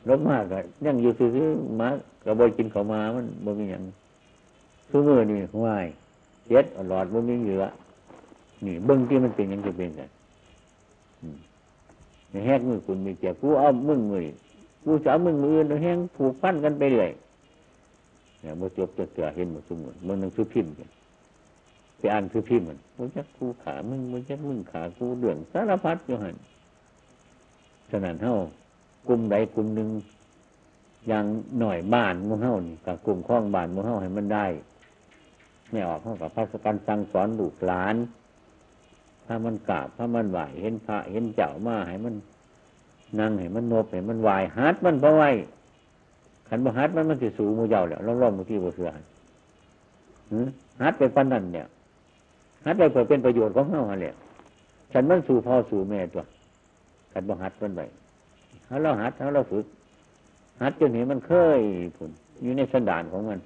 [0.07, 1.87] ลบมากก็ยังอยู่ซื้อหมา
[2.25, 3.83] กระบอยกินเข้ามามันบ่มีอย่าง
[4.89, 5.85] ซุ้มือนี่ห่วย
[6.47, 7.65] เจ็ดหลอดบ่มีเหลือ
[8.65, 10.03] นี่เบิ้งที่มันเป็นยังจะเป็นไง
[12.45, 14.27] แหกมือคุณมีเจ้ากูเอามึงมือ
[14.83, 17.11] กูจะเอามึงมืออื่นแห้งผูกพันกันไปเลย
[18.41, 20.89] เนี่ยมื่อจบจะเสือเห็นหมดสมุนมันนึงซื้อพิมพ์กัน
[21.97, 26.35] ไปอ่านซื้อพิมพ์มันมึงจะกูขามึงมึงจะมึงขากูเดือดสารพัดอยู่หัน
[27.89, 28.35] ฉะนั้นเท่า
[29.07, 29.89] กลุ่มใดกลุ่มหนึ่ง
[31.07, 31.25] อย่าง
[31.59, 34.45] หน่อยบ้านมูเฮ้านี่กับกลุ่มข้องบ้านมูเฮ้าให้มันได้
[35.71, 37.95] ไม่ออกเข้ากับพระสกันสั่งสอนลูกหลาน
[39.27, 42.15] ถ้ามันกราบถ้ามันไหวเห็นพระเห็นเจ้ามาให้มัน
[43.19, 45.29] นั่งให้มันนบให้มันไหวฮัดมันเพราะไว้
[46.47, 48.89] ขันบ่ฮัดมันมันสิสูมูเจ้าแล้วล่องๆมือที่บ่เสือ
[50.81, 51.67] ฮัดไปปันนั่นเนี่ย
[52.65, 54.15] ฮัดไปเพื่อเป็นประโยชน์ของเฮาเนี่ย
[54.93, 56.23] ฉันมันสู่พ่อสู่แม่ตัว
[57.13, 57.81] ขันบ่ฮัดมันไป
[58.65, 59.65] เขาเราฮัดเขาเราฝึก
[60.61, 61.59] ฮัดจนเห็นมันเคย
[61.97, 62.11] ผล
[62.43, 63.39] อยู่ในสันดานของมัน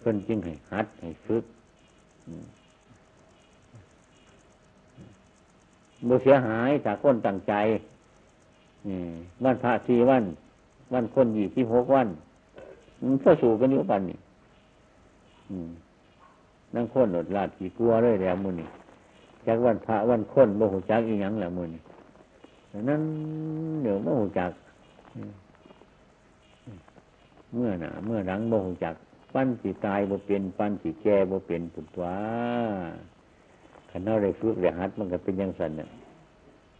[0.00, 1.44] เพิ่นจึงให้ฮัดให้ฝึก
[6.08, 7.54] บ่เสียหายถ้าคนตั้งใจ
[9.44, 10.24] วันพระสี่วัน
[10.92, 12.08] วันคนยี่สิบหกวัน
[13.02, 14.18] มันก็สู่กันอยู่ปันนี่
[16.74, 18.68] นั่งคนหนดลาดกี่กลัวเลยแล้วมือนี่
[19.46, 21.80] จากวันพระวันคนโมโหจักอีหยังแล้วมือนี่
[22.88, 23.02] นั้น
[23.82, 24.52] เดี๋ยวโมโหจัก
[27.54, 28.94] เมื่อหนาเมื่อหลังโมโหจัก
[29.34, 32.16] ปั้นสีตายบ่เป็น ปั้นสีแก่บ่เป็นปุตวา
[33.96, 35.88] ขันเอาได้ฝึกได้หัดมันก็เป็นยังสันเนี่ย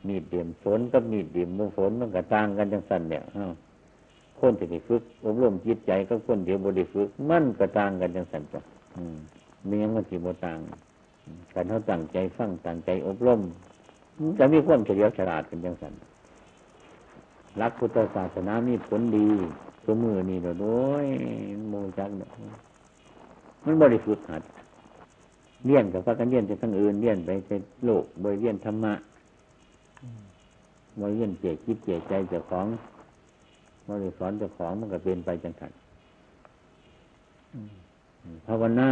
[0.07, 3.23] มีดเดียมฝนกับมีดเดียมมือฝนมันก็ต่างกันยังสันเนี่ย
[4.39, 8.61] คนที่ได้ฝึกอบรมจิตใจกับคนเดียวบริฝึกมันก็ต่างกันยังสันจ้ะ
[9.69, 10.59] มีอย่างมันสิบ่ต่าง
[11.55, 13.41] การเขาตั้งใจฟังตั้งใจอบรม
[14.39, 15.93] จะมีความเฉลียวฉลาดกันยังสัน
[17.61, 19.29] รักพุทธศาสนามีผลดี
[19.85, 20.67] สมือนี่เราโด
[21.03, 21.05] ย
[21.69, 22.31] โมจักเนาะ
[23.65, 24.43] มันบริฝึกหัด
[25.67, 27.51] เลี้ยนกับพระกันเลี้ยนจะทั้งอื่นเลี้ยนไปใน
[27.85, 28.95] โลกบริเลี้ยนธรรมะ
[31.01, 32.67] บริเลี้ยนเจียคิดเจียใจเจ้าของ
[33.89, 35.73] บริสอนเจ้าของมันก็เป็นไปจังสัน
[38.47, 38.89] ภาวนา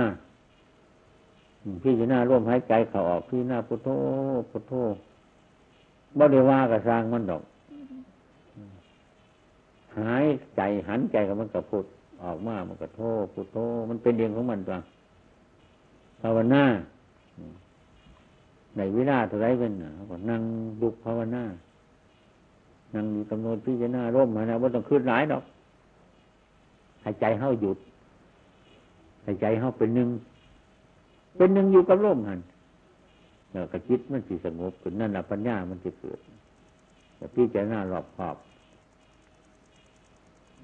[1.82, 3.88] พี่จะหน้าร่วมหายใจเขาออกพี่หน้าพุทโธ
[4.50, 4.72] พุทโธ
[6.18, 7.42] บ่ได้ว่ากับสร้างมันดอก
[9.98, 10.24] หาย
[10.56, 11.84] ใจหันใจกับมันกับพุท
[12.24, 13.00] ออกมามันก็โท
[13.34, 13.58] พุทโธ
[13.88, 14.80] มันเป็นเองของมันตัว
[16.22, 16.64] ภาวนา
[18.76, 20.42] ในวิราเท่าไรเป็นเขาก็นั่ง
[20.82, 21.42] ดุกภาวนา
[22.94, 25.44] นั่งอยู่กำหนดพิจารณาร่มมานะว่าต้องขึ้นหลายดอก
[27.04, 27.78] หายใจเข้าหยุด
[29.24, 30.08] หายใจเข้าเป็นหนึ่ง
[31.36, 32.40] เป็นหนึ่งอยู่กับร่มหัน
[33.50, 36.18] แล้วก็คิดมันสิสงบขึ้นนั่นแหละปัญญามันจะเกิด
[37.16, 38.36] แต่พิจารณารอบขอบ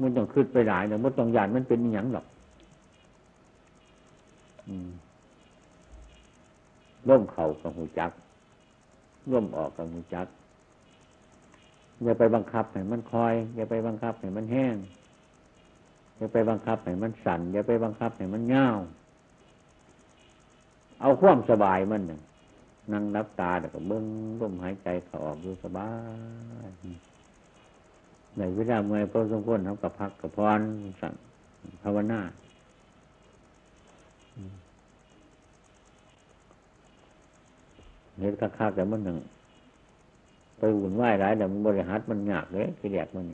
[0.01, 2.27] มันต้องขึ้นไปหลายนี่ยมันต้องยานมันเป็นอย่างหรอก
[4.69, 4.91] อืม
[7.09, 8.11] ร่มเข่ากับหูจัก
[9.33, 10.27] ร่มออกกับหูจัก
[12.03, 14.77] อย่าไปบังคับให้มันคอย อย่าไปบังคับให้มันแห้ง
[16.17, 18.69] อย่าไปบังคับให้มันสั่น อย่าไปบังคับให้มันเงา
[21.01, 22.21] เอาความสบายมันนึ่ง
[22.93, 24.05] นั่งนับตาแต่ก็เบิ้ง
[24.41, 25.91] ร่มหายใจเขาออกดูสบา
[26.67, 26.69] ย
[28.37, 30.61] ในเวลาเมื่อยพอสมควรทำกับพักกับพร
[31.01, 31.15] สั่ง
[31.83, 32.21] ภาวนา
[38.21, 39.19] เห็นคักๆแต่มันหนึ่ง
[40.59, 43.25] ไปหุ่นไหวหลายแต่มันบริหารมันยากเลยคือแยกมัน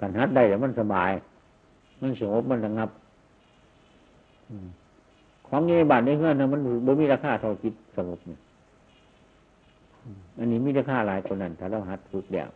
[0.00, 1.10] การหัดได้แต่มันสบาย
[2.00, 2.90] มันสงบมันระงับ
[5.46, 8.38] ของนี้บาทในเพื่อนนะมันบ่มีราคาเท่าจิตสงบเนี่ย
[10.38, 12.48] อันนี้มีราคาหลายคนนั้น ถ้าเราหัดฝึกแล้ว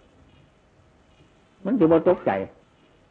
[1.64, 2.30] มันจะบ่ตกใจ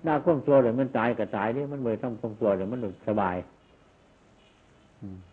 [0.05, 3.35] หน้าควมตัวเลยมันตายก็ตายนี่มันเลยทำควมตัวเลยมันสบาย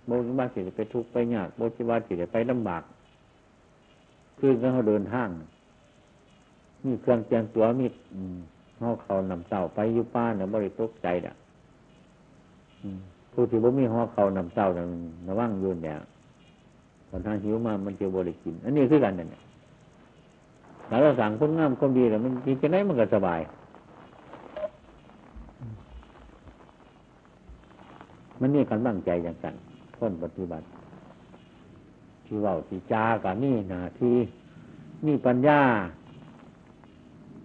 [0.07, 2.83] โมจิว่าสิไปทุกข์ไปยากโมจิว่าสิไปลำบาก
[4.39, 5.29] คือเขาเดินทาง
[6.85, 7.87] มีเครื่องเตียงตัวมี
[8.79, 11.35] เขาเขานำเต่าไปยุป้าเนี่ยบริตกใจอะ
[13.33, 14.87] ผู้ที่บ่มีหอเขานำเต่าเนี่ย
[15.29, 15.97] ระวังยืนเนี่ย
[17.09, 19.43] ตอนทางหิวมามันจะบริกิน อันนี้คือกันเนี่ย
[20.89, 23.41] ถ้าเราสั่งคนงามคนดีแล้วมันจริงจะไหนมันก็สบาย
[28.43, 29.55] มันนี่การบังใจอย่างกัน
[29.99, 30.67] คนปฏิบัติ
[32.25, 34.17] ที่ว่าที่จากันี่นาที่
[35.07, 35.61] นี่ปัญญา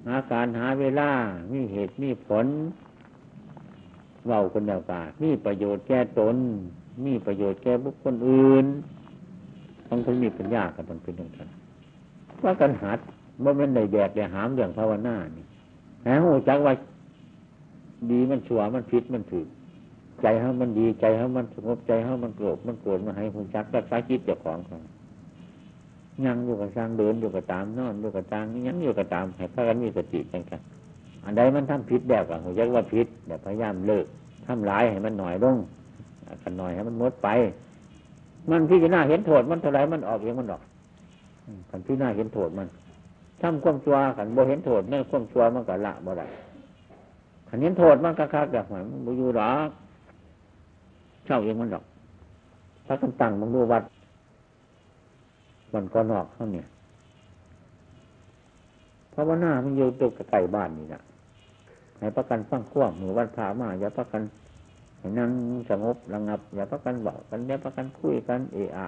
[0.08, 1.10] หาการหาเวลา
[1.52, 2.45] มีเหตุมีผล
[4.28, 6.36] เว้าคนเดียวกันมีประโยชน์แก่ตน
[7.06, 8.66] มีประโยชน์แก่บุคคลอื่น
[9.88, 11.50] ต้องคนมีปัญญากันต้องเป็นอย่างนั้น
[12.43, 13.00] ว่ากันหัด
[13.43, 15.45] ว่ามันในแดกในหามเรื่องภาวนานี่
[16.02, 16.74] แหมหูจักว่า
[18.12, 19.48] ดีมันชั่วมันผิดมันถือ
[20.22, 24.78] ใจเขามันดีใจเขามันสงบใจเขามันโกรธมันโกรธมันให้หูจักรักษาจิตเจ้าของเขา
[26.26, 30.61] ยังอยู่กับสร้างเดินอยู่กับตามนอนอยู่กับตามยังอยู่กับตามให้พากันมีสติกันกัน
[31.26, 34.05] อันใดมันทำผิดแบบกับหูจักว่าผิดแต่พยายามเลิก
[34.45, 35.57] ทำร้ายให้มันหน่อยลง
[36.43, 37.30] กันหน่อยให้มันมดไป
[38.49, 40.61] มันพี่จะน่าเห็นโทษมันเท่าไรมันออกเองมันออก
[41.70, 42.68] กันพี่น่าเห็นโทษมัน
[43.41, 46.28] ทำความชั่วขันโบเห็นโทษในความชั่วมันก็ละบ่ได้
[47.49, 49.70] ขันเห็นโทษมันก็คักแบบมันบ่อยู่หรอก
[51.28, 51.84] เช่าเองมันหรอก
[52.86, 53.84] ถ้ากันตั้งมันดูวัด
[55.73, 56.63] มันก็นอกเท่านี้
[59.09, 61.01] เพราะว่าหน้ามันอยู่ตัวไก่บ้านนี่นะ
[61.99, 64.21] ให้ประกันฟังขั้วมือวันพามาอย่าประกัน
[64.99, 65.30] ให้นั่ง
[65.69, 68.88] สงบระงับ อย่าประกันบอกกันอย่าประกันคุยกันเอะอะ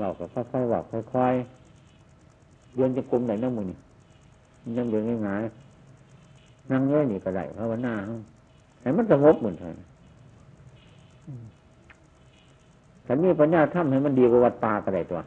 [0.00, 3.78] บอกก็ค่อยๆบอกค่อยๆเดินจะกลมไหนนั่งมือนี่
[4.76, 7.94] นั่งเดินง่ายๆนั่งเงี้ยนี่ก็ได้เพราะว่าหน้า
[8.80, 9.74] ให้มันสงบเหมือนกัน
[13.06, 15.20] ฉันมีปัญญาทำให้มันดีกว่าวัดป่าก็ได้ตัว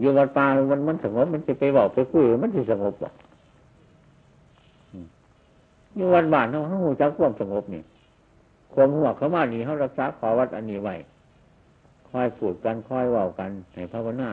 [0.00, 3.10] อยู่วัดป่ามันมันสงบมันจะไปบอกไปคุยมันจะสงบหรอ
[5.96, 7.82] อยู่วัดบ้านเขาเขาหูจักความสงบนี่
[8.72, 10.94] ความหัวเขามานี่เขารักษาขอวัดอันนี้ไว้
[12.08, 14.30] คอยพูดกันคอยว่ากันในภาวนา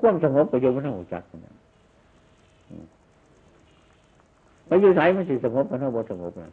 [0.00, 1.54] ความสงบประโยชน์มันหูจักนะ
[4.72, 6.50] ไปอยู่ไสมันสิสงบมันเท่าบ่สงบนะ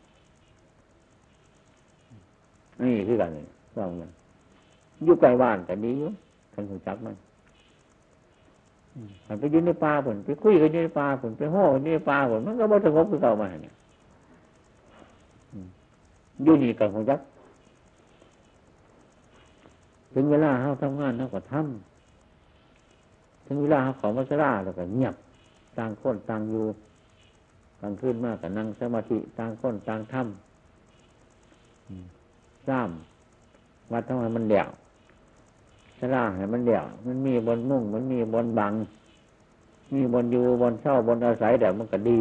[2.81, 3.45] นี่คือกันเลย
[3.77, 4.09] ว่ามัน
[5.03, 6.09] อยู่ใกลบ้านแต่นี้อยู่
[6.53, 7.15] ทันหูจักมัน
[9.27, 13.73] มันไปยืนในป่าผลไปคุยกันในป่าผลไปห่อกันในป่าผลมันก็บ่สงบคือเก่ามาเนี่ย
[16.43, 17.19] อยู่นี่กับหูจัก
[20.13, 25.15] ถึงเวลาเขาทำงานเขาก็ทำถึงเวลาเขาขอมาสลาแล้วก็เงียบ
[25.77, 26.65] ต่างคนต่างอยู่
[27.81, 34.67] ต่างขึ้นมากกับนั่งสมาธิต่างคนต่างทำซ้ำวัดทำไมมันเดี่ยว
[35.99, 38.73] สลาให้มันเดี่ยว มันมีบนมุ่ง มันมีบนบัง
[39.93, 42.19] มีบนอยู่บนเช่าบนอาศัยแต่มันก็ดี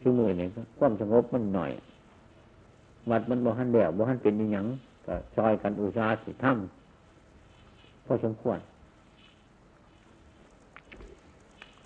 [0.00, 1.70] ชั่วมือเนี่ยความสงบมันหน่อย
[3.10, 4.66] วัดมันบ่หันเดี่ยวบ่หันเป็นยัง
[5.06, 8.58] ก็ซอยกันอุตสาห์สิทำพอสมควร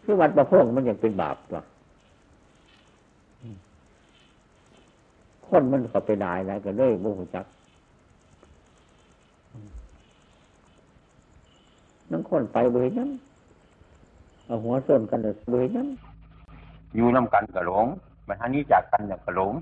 [0.05, 1.63] คือวัดประพงมันยังเป็นบาปตัว
[5.47, 7.47] คนมันก็ไปได้แล้วก็เลยโมโหจัก
[12.11, 13.11] นั่งคนไปเบยนั้น
[14.47, 15.89] เอาหัวส้นกันเลยเบยนั้น
[16.97, 17.87] อยู่น้ำกันกับหลง
[18.27, 19.55] มันทันนี้จากกันกับหลง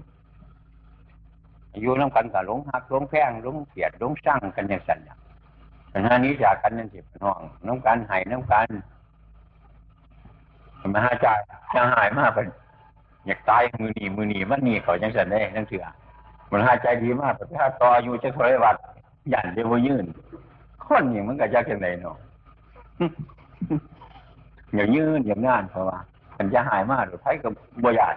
[1.82, 5.18] อยู่น้ำกันกับหลงหักหลงแพงหลงเกียดหลงสร้างกันอย่างสันอย่าง
[5.92, 8.68] มันทันนี้จากกันนั่นสิเป็นห้องน้ำกันหายน้ำกัน
[10.94, 11.38] มาหาจ่าย
[11.74, 12.46] จะหายมากเป็น
[13.26, 15.84] อยากตายมือหนีมือหนีมันหนีเขาจังสันได้จังเถื่อ
[16.52, 18.76] มันหายใจดีมากแต่ถ้าต่ออยู่จะถอยวัด
[19.30, 20.04] หยันจะวยืน
[20.84, 22.16] คนอย่างมันก็จะกันไหนเนาะ
[24.74, 25.98] อย่างยืนอย่างงานเพราะว่า
[26.38, 27.52] มันจะหายมากหรือไทยกับ
[27.82, 28.08] บัวใหญ่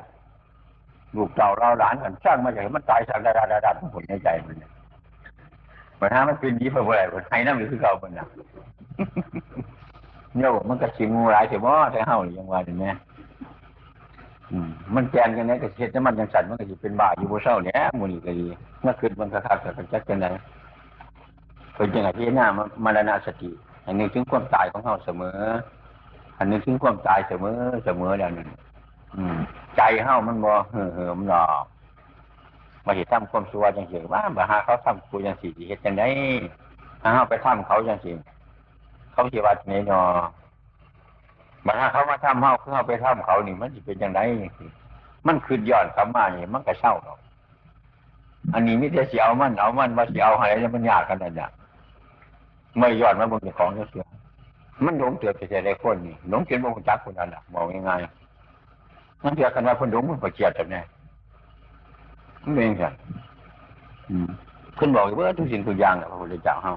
[1.16, 4.72] ลูกเต่าเราหลานกันสร้างมาจากมันตายสักดาดาดาดาผลในใจมันเนี่ย
[6.00, 8.28] มันถ้ามันเป็นดีเพราะอะไรมันให้น้ำหรือคือเก่ามันนะ
[10.36, 12.92] เนี่ยมันก็ชิงูหลายเสียบ่ใช่เฮาอย่างว่าอย่างนี้
[14.52, 18.46] อืมมันแกงยังไงก็เฮ็ดแต่มันยังสั่นมันก็สิเป็นบ้าอยู่บ่เศร้าเนี่ยมื้อนี้ก็ดี
[18.82, 20.30] เมื่อคืนมันคักๆก็จักจังได๋
[21.74, 22.46] เพิ่นจังได๋ที่หน้า
[22.84, 23.52] มรณสติ
[23.86, 25.40] อันนึงถึงความตายของเฮาเสมอ
[26.38, 28.50] อันนึงถึงความตายเสมอเสมอแล้วนั่น
[29.18, 29.38] อืม
[29.78, 31.64] ใจเฮามันบ่เห่อเหิมหรอก
[32.86, 36.08] มาเฮ็ดทำความชั่วจังซี่ว่าบ่หาเขาทำกูจังซี่สิเฮ็ดจังได๋
[37.02, 38.14] ถ้าเฮาไปทำเขาจังซี่
[39.16, 40.06] เขาสิว่าจังได๋เนาะ
[41.66, 44.70] บัดหาเขามาทำเฮาคือเฮาไปทำเขานี่มันสิเป็นจังไดจังซี่
[45.28, 47.20] มันคืนย้อนกลับมานี่มันก็เศร้าดอก
[48.54, 51.50] อันนี้มิแต่สิเอามันเอามันว่าสิเอาให้แล้วมันยากกันนั่นน่ะ
[52.78, 54.06] ไม่ย้อนมาเบิ่งเจ้าของเสีย
[54.86, 60.82] มันหลงเตือนแต่ได้คนนี่หลงจนบ่รู้จักคนนั้นน่ะบอกง่ายๆมันเถื่อกันว่าคนหลงมันก็เกลียดกันแน่
[62.44, 62.94] มันเป็นจังซั่น
[64.10, 64.30] อืม
[64.78, 66.74] ขึ้นบอกว่าทุกสิ่งทุกอย่างน่ะพระพุทธเจ้าเฮา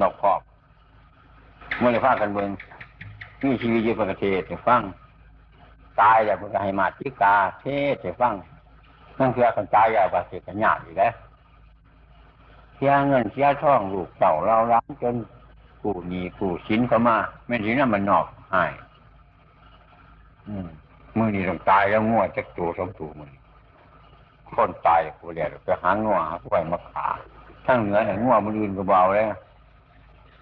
[0.00, 0.40] นอกครอบ
[1.80, 2.50] เมื่อได้พากันเบิง
[3.44, 4.82] มีชีวิตอยู่ประเทศให้ฟัง
[6.00, 8.34] ตายแล้วเพิ่นก็ให้มาติกาเทศให้ฟัง
[9.18, 11.12] นั่นคือกันตายแล้วก็สิกันยากอยู่แล้ว
[12.74, 15.16] เสียเงินเสียทองลูกเต่าเราล้างจน
[15.82, 17.16] กู้หนีกู้สินเข้ามา
[17.46, 18.72] แม่นสินั้นมันนอกหาย
[20.48, 20.68] อืม
[21.16, 23.40] มื้อนี้ต้องตายแล้วงัวจักตัวสองตัวมื้อนี้
[24.54, 27.06] คนตายผู้เดียวไปหางัวหาไว้มาขา
[27.66, 29.30] ทั้งเหนือให้งัวมื้ออื่นก็เบาแล้ว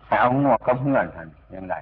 [0.09, 1.75] ให้เอางัวกับเพื่อนท่านยังไง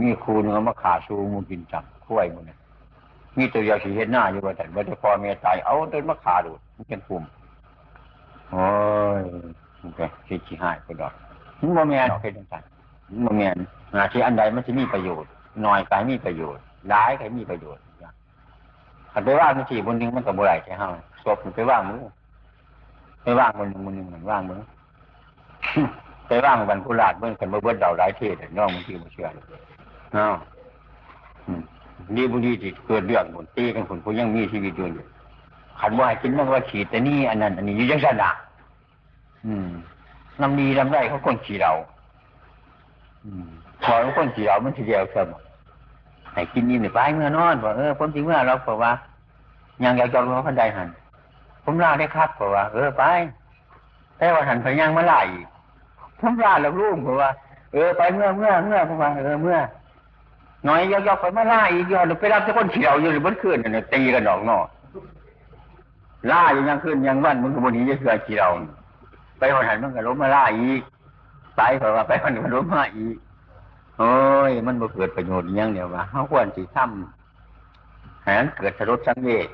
[0.00, 2.56] มีครูนึงเอมาขาสูมูกินจับคุ้ยมื้อนี้
[3.36, 7.22] มีตัวเดียวสีเห็นหน้าอยู่ว่าแต่ว่าจะพอเมียตายเอาเดินมาขาดูมันเป็นกลุ่ม
[8.50, 8.66] โอ้
[9.20, 9.22] ย
[9.80, 11.12] มันก็สิขี้หายไปดอก
[11.60, 12.62] มันโมเมียนเป็นจังซั่น
[13.10, 13.56] มันโมเมียน
[13.94, 15.30] หาที่อันใดมันจะมีประโยชน์
[15.66, 17.82] น้อยกายมีประโยชน์ร้ายกายมีประโยชน์
[19.12, 20.88] ขันไปว่างมันสี่บนหนึ่งมันกับบุไรใช่ห้า
[21.24, 22.00] ศพมันไปว่างมือ
[23.22, 24.60] ไปว่างบนหนึ่งบนหนึ่งมันว่างมือ
[26.26, 29.28] ไปว่างบรรพุราชเมื่อกันมาเบิ้ลเดาหลายเทศน้องมันที่มันเชื่อ
[30.14, 30.34] เนาะ
[31.46, 31.62] อืม
[32.16, 34.86] ดีบุรีที่เกิดเรื่องบนตีกันคนผู้ยังมีชีวิตอยู่
[35.80, 38.30] ขันว่ากินมันว่าขีดแต่นี่อันนั้น อันนี้อยู่ยังสนะ
[39.46, 39.68] อืม
[40.40, 41.72] นำดีนำได้เขาคนขี่เรา
[43.24, 43.46] อืม
[43.82, 45.42] พอเขาคนขี่เรามันทีเดียวเสมอ
[46.32, 48.92] ให้กินนี่เนี่ยไปเมื่อนอนบอกเออผมจริงเมื่อเราบอกว่า
[49.84, 50.88] ยังอยากจองรู้พันใดหัน
[51.64, 53.02] ผมลาได้ครับบอกว่า เออไป
[54.18, 55.22] แต่ว่าหันไปยังมาไล่
[56.20, 57.30] ผมลาแล้วลูกบอกว่า
[57.72, 59.58] เออไปเมื่อเมื่อเมื่อผมว่าเออเมื่อ
[60.68, 64.58] น้อยยอกๆไปมาล่าอีกยอดไปรับเจ้าคนเขียวอยู่หรือบนคืนเนี่ยตีกันดอกนอ
[66.30, 68.48] ล่าอยู่ยังคืนยังวันมึงก็บนนี้จะเสือเขียว
[69.38, 70.82] ไปวันหันมันก็ล้มมาล่าอีก
[71.56, 73.16] ไปเพราะว่าไปวันก็ล้มมาอีก
[73.98, 74.12] โอ้
[74.50, 79.48] ยมันบ่เกิดประโยชน์ยังเดียวว่าเขาควรสิทำให้มันเกิดสรุปสังเวช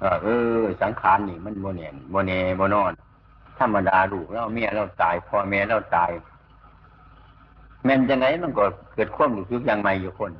[0.00, 0.26] เออเอ
[0.58, 2.92] อสังขารนี่มันโมเนียนโมเนโมนอน
[3.58, 6.10] ธรรมดาลูกเราเมียเราตายพ่อแม่เราตาย
[7.84, 10.32] แม่นจังไงมันก็เกิดความรู้สึกอย่างใหม่อยู่คน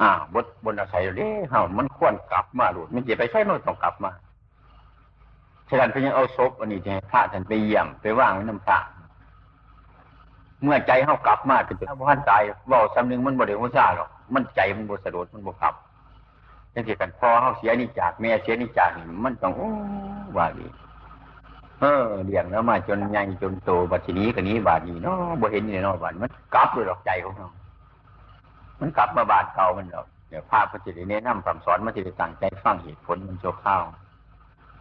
[0.00, 4.10] อ่าบดบนอาศัยเด้เฮามันควรกลับมาหลุดมันจะไปใช้มันต้องกลับมา
[5.68, 8.78] ฉะนั้นเพิ่นยังเอาศพอันนี้จะให้พระท่านไปเยี่ยมไปว่างไว้น้ำพระ
[10.62, 15.74] เมื่อใจเฮากลับมาคือถ้าบ่ทันตายว้าซ้ำนึงมันบ่ได้ฮู้ซ่าหรอกมันใจมันบ่สะดุดมันบ่กลับ
[16.74, 19.52] จังซี่กันพอเฮาเสียนี่จากแม่เสียนี่จากนี่มันต้อง
[20.36, 20.66] ว่าดี
[21.82, 27.48] เออเลี้ยงแล้วมาจนใหญ่จนโตบัดทีนี้กันนี้บาดนี้เนาะบ่เห็นนี่เนาะบาดมันกลับเลยดอกใจของเรา
[28.80, 33.82] มันกลับมาบาดเก่ามันดอกเดี๋ยวภาพพระจิตแนะนำคำสอนมันจะได้ตั้งใจฟังเหตุผลมันโชว์ข้าว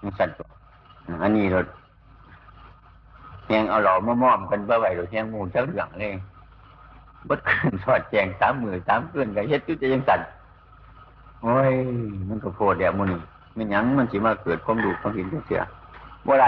[0.01, 0.47] มันสั่นตัว
[1.23, 1.59] อันนี้เรา
[3.47, 6.13] แหงเอาหล่อมามอมกันเพื่อไหวเราแหงมูเจ้าเหลืองเลย
[7.27, 10.19] บดขึ้นสอดแจงสามมือสามเพื่อนกับเฮ็ดจุดจะยังสั่น
[11.43, 11.73] โอ้ย
[12.29, 13.19] มันก็โพดเดี๋ยวมูนี่
[13.57, 15.61] มันยังมันสิมาเกิดความดูความเห็นเสีย
[16.27, 16.47] บ่ไร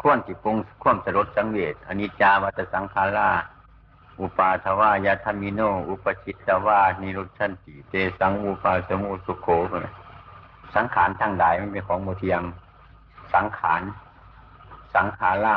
[0.00, 3.30] ควรสิปงความสลดสังเวชอนิจจาวัตสังขารา
[4.20, 9.48] อุปาทวายาธมิโน อุปชิตตวานิรุชันติเตสังอุปาสมุสุโข
[10.74, 12.42] สังขารทั้งหลายมันเป็นของโมเทียง
[13.34, 13.82] สังขาร
[14.94, 15.56] สังขารา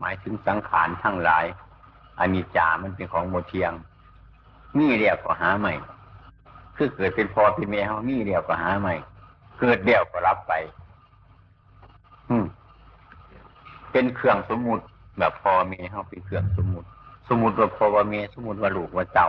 [0.00, 1.44] หมายถึงสังขารทั้งหลาย
[2.20, 3.72] อนิจจามันเป็นของโมเทียง
[4.76, 5.72] มีเรียกก็หาใหม่
[6.76, 8.94] คือเกิดเป็นพอเป็นแม่เฮามีเรียกก็หาใหม่
[9.60, 10.52] เกิดเดียวก็รับไป
[12.28, 12.44] อืม
[13.98, 14.84] เป็นเครื่องสมมุติ
[15.18, 16.86] แบบพอเมเขาเป็นเครื่องสมมุติ
[17.28, 19.28] สมมุติว่าพอว่าเมสมมุติว่าลูกว่าเจ้า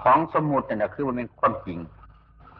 [0.00, 1.78] ของสมมุตินั่นนะคือมันเป็นความจริง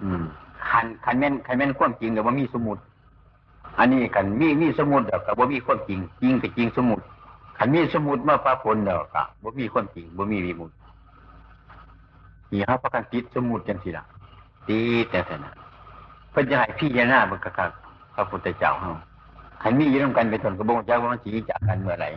[0.03, 0.25] อืม
[0.69, 2.81] คันคันแม่นคันแม่นความจริงแต่ว่ามีสมมุติ
[3.79, 7.03] อันนี้คันมีมีสมมุติแต่ว่ามีความจริง จริงกับจริงสมมุติ
[7.59, 10.71] คันมีสมมุติมาปะปนเดียวกับว่ามีความจริงว่ามีวิมุต
[12.53, 14.05] นี่เขาประกันติดสมมุติจังสิล่ะ
[14.69, 14.79] ตี
[15.11, 15.53] แต่แต่นะ
[16.31, 17.71] เพื่อจะให้พี่ยานาบุกคัก
[18.15, 18.93] พระพุทธเจ้าเฮา
[19.63, 22.11] ขันมีอยู่ร่วมกันเป็นตนกระบงเจ้าว่ามันสีจากกันเมื่อไหร่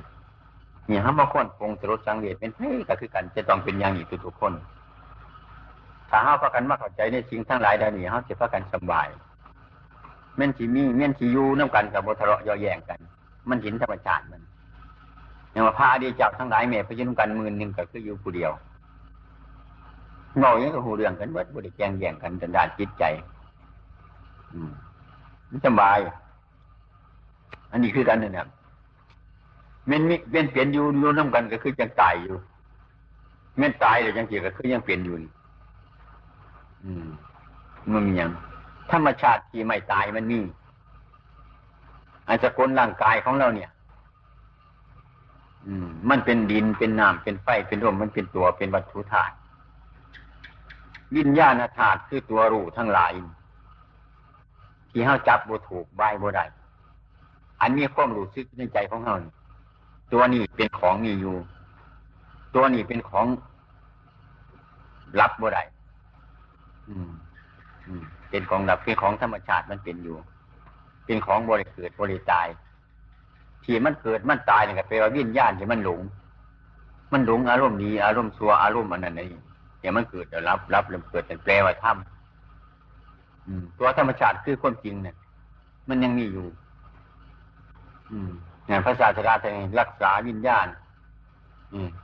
[0.87, 4.53] เนี่ยห้ามมาคนปงสรุปสังเวชเป็นเฮ้ก็คือกันจะต้องเป็นอย่างอีกทุกคน
[6.09, 9.07] ถ้าเฮาพากันมาเข้าใจในสิ่งทั้งหลายเหล่านี้เฮาสิพากันสบาย
[10.35, 12.99] แม่นสิมีแม่นสิอยู่นํกันกับบ่ทะเลาะยาะแย่งกัน
[13.49, 14.41] มันเห็นธรรมชาติมัน
[15.51, 18.51] อย่างว่าพระอดีตจ้าทั้งหลายแม่ไปอยู่นํกันมื่นหนึ่งก็คืออยู่ผู้เดียว
[20.39, 23.03] เงาอย่างก็หูเรื่องกันเบิดบ่ได้แจงแย่งกันจนด้านจิตใจ
[24.53, 24.71] อืม
[25.65, 25.99] สบาย
[27.71, 28.47] อันนี้คือกันนั่นแหละ
[29.87, 32.35] เม่นมีเม่นเปลี่ยนอยู่อยู่นํกันก็คือจังตายอยู่
[33.57, 35.15] เม่นตายแล้วจังสิก็คือยังเปลี่ยนอยู่
[36.85, 37.07] อืม
[37.91, 38.31] มันมีหยัง
[38.91, 40.39] ธรรมชาติที่ไม่ตายมันมี
[42.27, 43.69] อาจจะกลร่างกายของเราเนี่ย
[45.67, 49.33] อืม มันเป็นดินเป็นน้ำเป็นไฟเป็นลมมันเป็นตัวเป็นวัตถุธาตุ
[51.15, 53.13] วิญญาณธาตุคือตัวรู้ทั้งหลาย
[54.91, 56.45] ที่เฮาจับบ่ถูกบบ่ได้
[57.61, 59.33] อันนี้ความรู้สึกในใจของเฮานี่
[60.13, 61.35] ตัวนี้เป็นของมีอยู่
[62.55, 63.25] ตัวนี้เป็นของ
[65.19, 65.63] รับบ่ได้
[68.29, 70.15] เป็นของรับเป็นของธรรมชาติมันเป็นอยู่
[71.05, 72.47] เป็นของบริเกิดบริตาย
[73.63, 76.01] ที่มันเกิดมันตายเนี่ยก็แปลว่าวิญญาณที่มันหลง
[77.11, 79.39] มันหลงอารมณ์ดีอารมณ์ชั่วอารมณ์อันนั้นนี่
[79.79, 81.97] เดี๋ยมันเกิดเดี๋ยวรับรับเริ่มเกิดเป็นแปลว่าธรรม
[83.47, 85.15] อืมตัวธรรมชาติคือความจริงเนี่ย
[85.89, 86.45] มันยังมีอยู่
[88.65, 90.67] เนี่ยพระศาสดาท่านรักษาวิญญาณ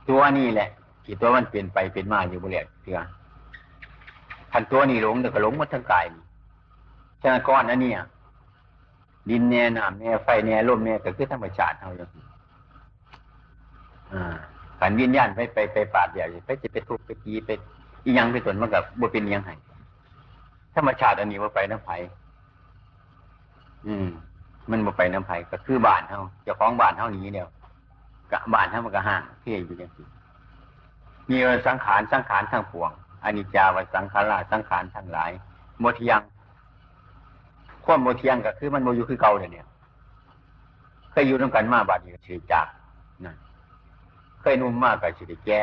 [0.08, 0.68] ตัวนี้แหละ
[1.04, 2.98] ที่ตัวมันเปลี่ยนไปเป็นมาอยู่บริเวณเถื่อ
[4.52, 6.22] ทันตัวนี้หลงเดี๋ยวก็หลงหมดทั้งกายนี่
[7.22, 7.98] ฉะนั้นก้อนอันเนี้ย
[9.30, 12.24] ดินแน่น้ำแน่ไฟแน่ลมแน่ก็คือธรรมชาติเท่าอย่างนี้
[14.12, 14.34] อ่า
[14.80, 17.50] ขันวิญญาณไปไปไปปาดใหญ่ไปจะไปทุบไปตีไป
[18.04, 19.50] อียังไปตนมันกับบ่เป็นอิหยังไง
[20.74, 21.96] ธรรมชาติอันนี้ว่าไปน้ำไผ่
[23.86, 24.08] อืม
[24.70, 27.48] มันบ่ไปน้ำไผ่ก็คือบ้านเฮาเจ้าของบ้านเฮานี้เดียว
[28.32, 30.06] กะบ้านเฮามันก็ห่างเพียอยู่อย่างนี้
[31.28, 32.90] มีสังขารสังขารทั้งปวง
[33.24, 35.30] อนิจจา วต สังขาราสังขารทั้งหลาย
[35.80, 36.20] บ่เที่ยง
[37.84, 39.66] ความบ่เที่ยงก็คือมันบ่อยู่คือเก่าเนี่ย
[41.10, 42.66] เคยอยู่ร่วมกันมาบาดนี้ก็สิจาก
[43.24, 43.34] นะ
[44.40, 45.60] เคยหนุ่มมาก็สิได้แก่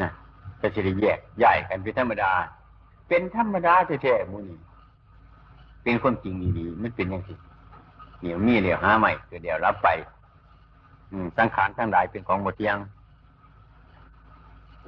[0.00, 0.10] นะ
[0.60, 2.32] ก็สิได้แยกย้ายกันเป็นธรรมดา
[3.08, 4.58] เป็นธรรมดาแท้ๆหมูนี่
[5.82, 7.36] เป็นคนจริงดีๆมันเป็นอย่างที่
[8.22, 9.88] เหนียวมีเหลียวหาใหม่คือเดี๋ยวรับไป
[11.12, 12.76] อืมสังขารทั้งหลายเป็นของโมเทียง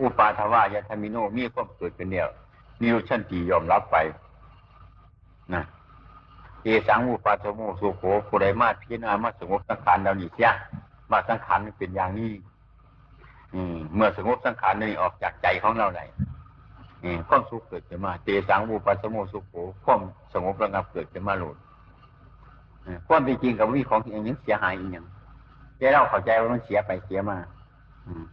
[0.01, 2.29] อุปาทวายาธมิโนมีความเกิดเป็นเดียว
[2.83, 3.97] นิวชันตียอมรับไป
[5.55, 5.63] นะ
[6.63, 10.51] เอสังอุปาทโมสุโขผู้ใดมาพิจารณามาสงบสังขารเราหนีเสีย
[11.11, 12.33] มาสังขารเป็นอย่างนี้
[13.55, 16.01] อืม เมื่อสงบสังขารนี่ออกจากใจของเราไหน
[17.29, 19.55] ความสุขเกิดขึ้นมาเตสังอุปาทโมสุโข
[19.85, 20.01] ความ
[20.33, 21.57] สงบระงับเกิดขึ้นมาหลุด
[23.09, 25.05] ความเป็นจริงกับวิของอย่างนี้เสียหายอีกอย่าง
[25.79, 27.37] แต่เราเข้าใจว่ามันเสียไปเสียมา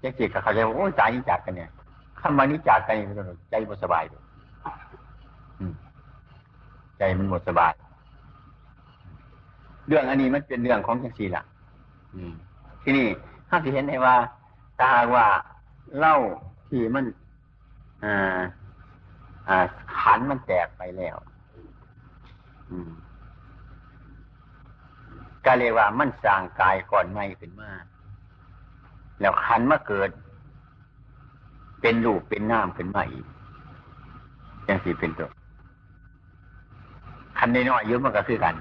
[0.01, 1.69] จังสิกับเขาใจว่าโอ้ตายนี้จากกันเนี่ย
[2.19, 2.95] ขั้นมานี้จากกัน
[3.49, 4.21] ใจมันสบายเลย
[6.97, 7.73] ใจมันหมดสบาย
[9.87, 11.43] เรื่องอันนี้มันเป็นเรื่องของจังสีละ
[12.83, 13.07] ที่นี่
[13.49, 14.15] ถ้าที่เห็นได้ว่า
[14.77, 15.27] ถ้าว่า
[15.97, 16.15] เล่า
[16.69, 17.05] ที่มัน
[18.03, 18.39] อ่า
[19.49, 19.57] อ่า
[19.99, 21.15] ขันมันแตกไปแล้ว
[22.71, 22.91] อืม
[25.45, 27.71] ก็เรียกว่ามันสร้างกายก่อนไม่ขึ้นมา
[29.19, 30.09] แล้วขันมาเกิด
[31.81, 33.25] เป็นรูปเป็นน้ำขึ้นมาอีก
[34.67, 35.29] ยังสี่เป็นตัว
[37.37, 38.55] ขันใน้อยเยอะมันก็คือกัน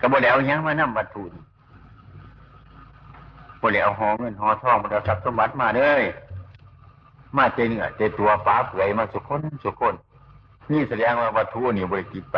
[0.00, 1.24] ก็บ่แล้วยังมานั่วัตถุ
[3.60, 6.02] บ่แล้วหอเงินหอทองมาเอาทรัพย์สมบัติมาเลย
[7.36, 9.94] มาเจเนื้อเจตัวป้าเปื่อยมาสุคนสุคน
[10.72, 12.36] นี่แสดงว่าวัตถุนี่บริกิตไป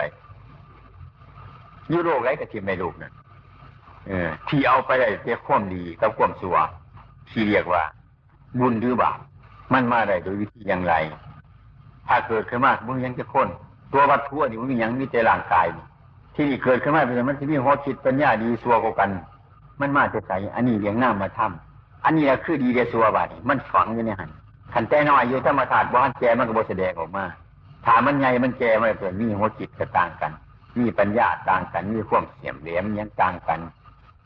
[1.93, 3.12] ยุโรกไรกับทีมในโลกนั่น
[4.09, 6.57] เออ ที่เอาไปได้เจ้าความดีกับความสัว
[7.30, 7.82] ที่เรียกว่า
[8.59, 9.18] บุญหรือบาป
[9.72, 10.95] มันมาได้โดยวิธีอย่างไร
[12.09, 13.49] ถ้าเกิดขึ้นมามึงยังจะค้น
[13.93, 15.66] ตัววัตถุนี่มันยังมีแต่ร่างกาย
[16.34, 19.11] ที่นี่เกิดขึ้นมาเป็นมันที่มีหัวคิดปัญญาดีสัวกกัน
[19.80, 24.30] มันมาจะใส่อันนี้เลี้ยงหน้ามาทำอันนี้คือดีเดสัวบาดมันฝังอยู่ในหัน
[24.72, 27.24] ขันแต่น้อยอยู่ธรรมธาตุบ้านแกมันก็บแสดงออกมา
[27.86, 30.32] ถามมันใหญ่มันแกมันเกิดมีหัวจิตก็ต่างกัน
[30.79, 33.61] มีปัญญาต่างกันมีความเสียมเหลี่ยมยังต่างกัน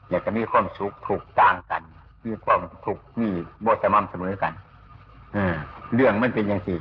[0.09, 1.83] อยากจะมีความสุขถูกต่างกัน
[2.27, 3.29] มีความถูกมี
[3.65, 4.53] บทสม่ำเสมอกัน
[5.37, 5.39] อ
[5.95, 6.79] เรื่องมันเป็นอย่างสี่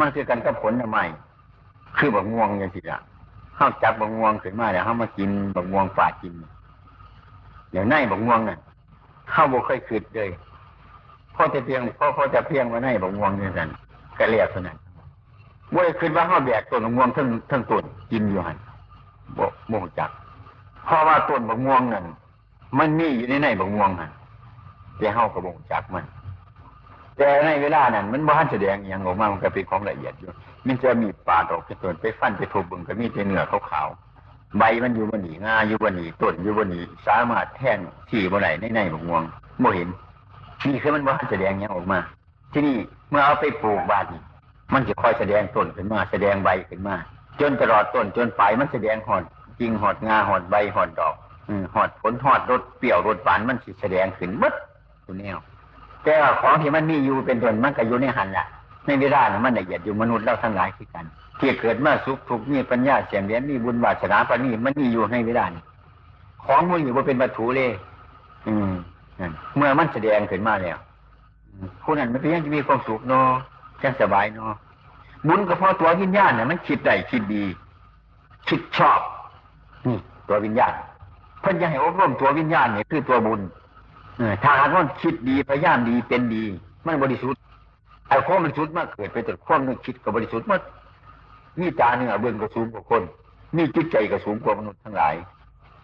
[0.00, 0.98] มันคือกันกับผลทำไม
[1.98, 3.00] คือบักงวงอย่างสี่ละ
[3.58, 6.34] ข้าวจับบักงวงขึ้นมาแล้วข้ามากินบักงวงฝากิน
[7.70, 8.58] เดี๋ยวในบักงวงน่ะ
[9.32, 10.30] ข้าวบ่เคยคืดเลย
[11.34, 13.70] พ่อจะเพียงพ่อพ่อจะเพียงมาในบักงวงอย่างนั้น
[14.18, 14.78] ก็เรียกเท่านั้น
[15.72, 18.56] บ่ได้คืนว่าข้าวแบกต้นบักงวงทั้งทั้งต้นกินอยู่หัน
[19.38, 20.10] บ่บ่จัก
[20.84, 22.04] เพราะว่าต้นบักงวงนั่น
[22.78, 24.10] มันมีอยู่ในในบางม่วงฮะ
[24.98, 26.04] แต่เฮากระบงจักมัน
[27.16, 30.30] แต่ในเวลานั้น มันบ้านแสดงอย่างออกมามันก็เป็นของละเอียดอยู่
[30.66, 37.78] มันจะมีปาดออกเป็นส่วนไปฟันไปทุบบึงก็มีแต่เนื้อขาวๆใบมันอยู่บนนีงาอยู่บนนีต้นอยู่บนนีสามารถแท่ง
[38.10, 39.22] ที่บนไหนในในบกม่วง
[39.60, 39.88] โมเห็น
[40.66, 41.98] นี่คือมันบ้านแสดงอย่างออกมา
[42.52, 42.76] ที่นี่
[43.10, 44.22] เมื่อเอาไปปลูกบ้านนี่
[44.72, 46.96] มันจะคอยแสดงต้นขึ้นมา แสดงใบขึ้นมา
[47.40, 49.22] จนตลอดต้นจนปลายมันแสดงหอด
[49.60, 51.14] จริงหอดงาหอดใบหอดดอก
[51.74, 54.52] หอดผลหอดรสเปรี้ยวรสหวานมันสิแสดงขึ้นหมด
[55.06, 55.38] ตัวแนว
[56.04, 58.46] แต่ของที่มันมีอยู่เป็นต้นมันก็อยู่ในหันละ
[58.86, 61.04] ในเวลานะมันละเอียดอยู่มนุษย์เราทั้งหลายคือกัน
[61.38, 65.62] ที่เกิดมาสุขทุกข์มีปัญญาเสียงเรียนมีบุญวาสนาปานนี้มันมีอยู่ในเวลานี้
[66.44, 67.72] ของมันอยู่ว่าเป็นวัตถุเลย
[68.48, 68.72] อืม
[69.56, 70.78] เมื่อมันแสดงขึ้นมาแล้ว
[71.52, 73.28] อืมผู้นั้นมันก็ยังจะมีความสุขเนาะ
[73.82, 74.52] ยังสบายเนาะ
[75.28, 77.44] บุญก็เพราะตัววิญญาณเนี่ยมันคิดได้คิดดี
[78.48, 79.00] คิดชอบ
[79.86, 79.98] นี่
[80.28, 80.72] ตัววิญญาณ
[81.40, 83.40] เพิ่นจะให้อบรมตัววิญญาณเนี่ยคือตัวบุญ
[84.18, 86.44] เออถ้าหากว่าคิดดีพยายามดีเป็นดี
[86.86, 87.40] มันบริสุทธิ์
[88.08, 90.60] ไอ้ความบริสุทธิ์มาเกิดไปจากความนึกคิดกับบริสุทธิ์มัน
[91.60, 93.02] มีตาเนื้อเบื้องก็สูงกว่าคน
[93.56, 95.14] มีจิตใจก็สูงกว่ามนุษย์ทั้งหลาย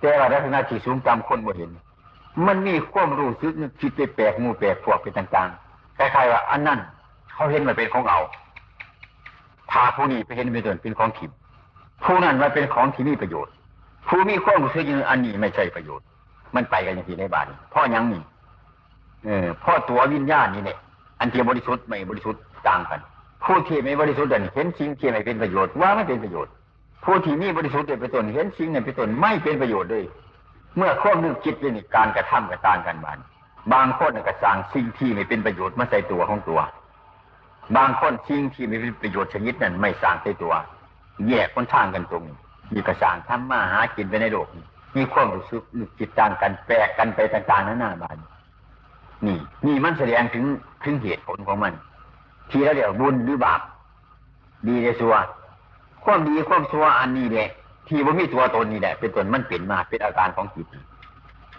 [0.01, 1.71] แต่ว่าลักษณะที่สูงต่ำคนบ่เห็น
[2.47, 6.79] มันมีความรู้สึกนึกคิดไปแปลกหมูแปลกพวกไปต่างๆคล้ายๆว่าอันนั้น
[7.35, 8.19] เขาเห็นมันเป็นของเรา
[9.73, 11.31] พาผู้นี้ไปเห็นเป็นส่วนเป็นของถิ่ม
[12.05, 13.53] ผู้นั้นมันเป็นของที่มีประโยชน์
[14.09, 16.07] ผู้มีความรู้สึกอยังอันนี้ไม่ใช่ประโยชน์
[16.55, 18.23] มันไปกันอย่างที่ในบ้านพ่อยังนี่
[19.25, 20.79] เออพ่อตัววิญญาณนี่เนี่ย
[21.21, 23.01] อันที่บริสุทธิ์ไม่บริสุทธิ์ต่างกัน
[23.45, 26.53] ผู้ที่ไม่บริสุทธิ์เห็นสิ่งที่ไม่เป็นประโยชน์ว่าไม่เป็นประโยชน์
[27.05, 30.05] ผู้ที่นี่บริสุทธิ์เป็นตนเห็นสิ่งนั้นเป็นตนไม่เป็นประโยชน์เลย
[30.77, 33.19] เมื่อข้อนึกคิดเป็นการกระทำกระตานกันบ้าน
[33.73, 36.61] บางคนก็สร้างสิ่งที่ไม่เป็นประโยชน์มาใส่ตัวของตัว
[37.77, 40.55] บางคนสิ่งที่ไม่เป็นประโยชน์ชนิดนั้นไม่สร้างใส่ตัว
[41.29, 42.39] แยกคนทางกันตรงนี้
[42.75, 44.65] มีกระสางทำมาหากินไปในโลกนี้
[44.97, 48.17] มีความรู้สึกนึกจิตต่างกันแปลกกันไปต่างๆนั้นหน้าบาน
[49.27, 50.45] นี่ นี่มันแสดงถึง
[50.85, 51.73] ถึงเหตุผลของมัน
[52.51, 53.61] ทีแล้วเดี๋ยวบุญหรือบาป
[54.69, 55.15] ดีในสัว
[56.05, 57.51] ความดีความสัวอันนี้แหละ
[57.89, 60.67] ที่ว่ามีตัวตนนี่แหละเป็นตนมันเปลี่ยนมาเป็นอาการของจิต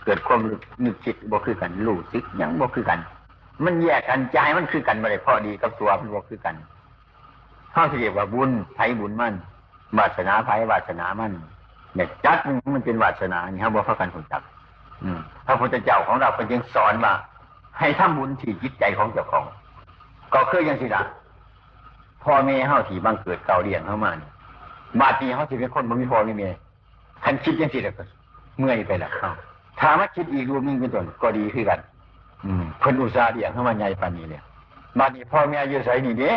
[0.05, 0.39] เกิดความ
[0.83, 2.99] นึกคิดบ่คือกันรู้สึกหยังบ่คือกัน
[3.65, 6.55] มันแยกกันใจมันคือกันมาเลยพอดีกับตัวมันบ่คือกัน
[7.73, 9.33] ข้าเรียกว่าบุญไผบุญมัน
[9.97, 11.31] วาสนาไผวาสนามัน
[11.95, 12.37] เนี่ยจัด
[12.73, 14.41] มันเป็นวาสนานี่ครับว่าเข้ากันคนจัก
[15.45, 17.13] พระพุทธเจ้าของเราเป็นยังสอนว่า
[17.79, 19.45] ให้ทำบุญที่จิตใจของเจ้าของ
[20.33, 21.03] ก็คือยังสิละ
[22.23, 24.29] พ่อแม่เฮาที่บังเกิดเก่าเลี้ยงเฮามานี่
[24.99, 26.49] บาดนี้เฮาสิเป็นคนบ่มีพ่อมีแม่
[27.23, 28.03] คันคิดยังสิล้วก็
[28.59, 29.31] เมื่อยไปละเขา
[29.79, 31.79] ถ้ามาคิดอีกรูปหนึงเป็นต้นก็ดีคือกัน
[32.79, 34.43] เพิ่นอุตส่าห์เลี้ยงเฮามาใหญ่ปานนี้เนี่ย
[34.99, 36.33] บาดนี้พ่อแม่อยู่ไสนี่เด้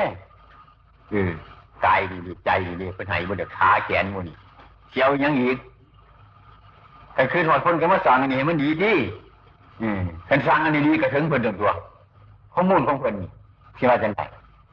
[1.11, 1.33] เออ
[1.85, 2.51] กายดีใจ
[2.81, 4.37] ดีเพิ่นให้บ่ได้ขาแขนบ่นี่
[4.91, 5.59] เสียวยังอีก
[7.15, 8.93] แต่คือถอดคนก็มาสั่งอันนี้มันดีดี
[9.83, 11.73] อืมกันสั่งอันนี้ดีก็ถึงเพิ่นตัวตัว
[12.55, 13.31] ข้อมูลของเพิ่นนี่
[13.77, 14.23] ที่ว่าจังได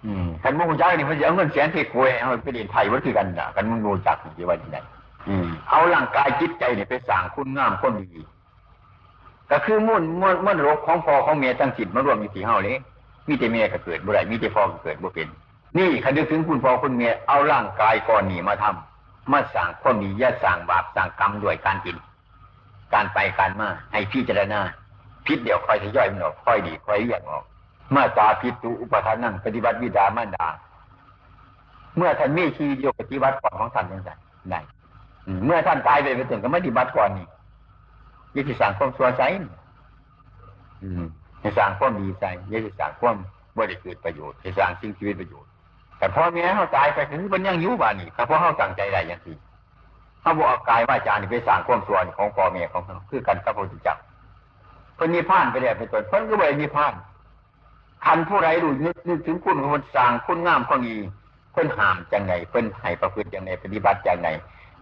[0.05, 4.77] อืมคันบ่ฮู้จักนี่เพิ่นสิเอาเงินแสนที่กวยเอาไปเล่นไผบ่คือกันน่ะกันมึงรู้จักนี่สิว่าจังได
[5.29, 8.21] อืมเอาร่างกายจิตใจนี่ไปสร้างคุณงามคนดี
[9.51, 12.77] ก็คือมุ่นมุ่นมุ่นรกของพ่อของแม่ตั้งจิตมารวมอยู่ที่เฮาเลย
[13.27, 15.27] มีแต่แม่ก็เกิดบ่ได้มีแต่พ่อก็เกิดบ่เป็น
[15.77, 21.97] นี่คันนึกถึงคุณพ่อคุณแม่เอาร่างกายก่อนนี้มาทำมาสร้างความดีอย่าสร้างบาปสร้างกรรมด้วยการกิน
[22.93, 24.61] การไปการมาให้พิจารณา
[25.25, 27.43] พิษเดี๋ยวคอยทยอยมันออกคอยดีคอยเรียกออก
[27.91, 30.47] เมื่อตาพิษตุอุปทานนั่งปฏิบัติวิดามารดา
[31.97, 34.11] เมื่อท่านมีชีวิตอยู่ปฏิบัติก่อนของท่านยังไง
[34.51, 34.59] ได้
[35.45, 37.27] เมื่อท่านตายไปเป็นต้นก็ไม่ปฏิบัติก่อนนี่
[38.35, 39.21] ยิ่งสั่งความสัวใส
[40.83, 41.05] อืม
[41.41, 43.17] ให้สร้างความดีใจยิ่งสั่งความ
[43.55, 45.49] บ่ได้เกิดประโยชน์ให้สร้างสิ่งชีวิตประโยชน์
[45.97, 49.37] แต่พ่อแม่เขาตายไปถึงมันยังอยู่บ้านนี่แต่พ่อเขาตั้งใจได้อย่างที่
[50.21, 53.97] เขาบอกกายว่าจานี่ไปสร้างความสัวนของพ่อแม่ของเขาคือกันกับพระพุทธเจ้า
[54.95, 56.93] เพิ่นนิพพานไปแล้วเป็นต้นเพิ่นก็บ่ไปนิพพาน
[58.05, 60.97] คันผู้ไรรู้นึกนึกถึงคุณของคนสร้างคุณงามความดี
[61.53, 64.29] เพิ่นห้ามจังไงเพิ่นให้ประพฤติจังไงปฏิบัติจังไง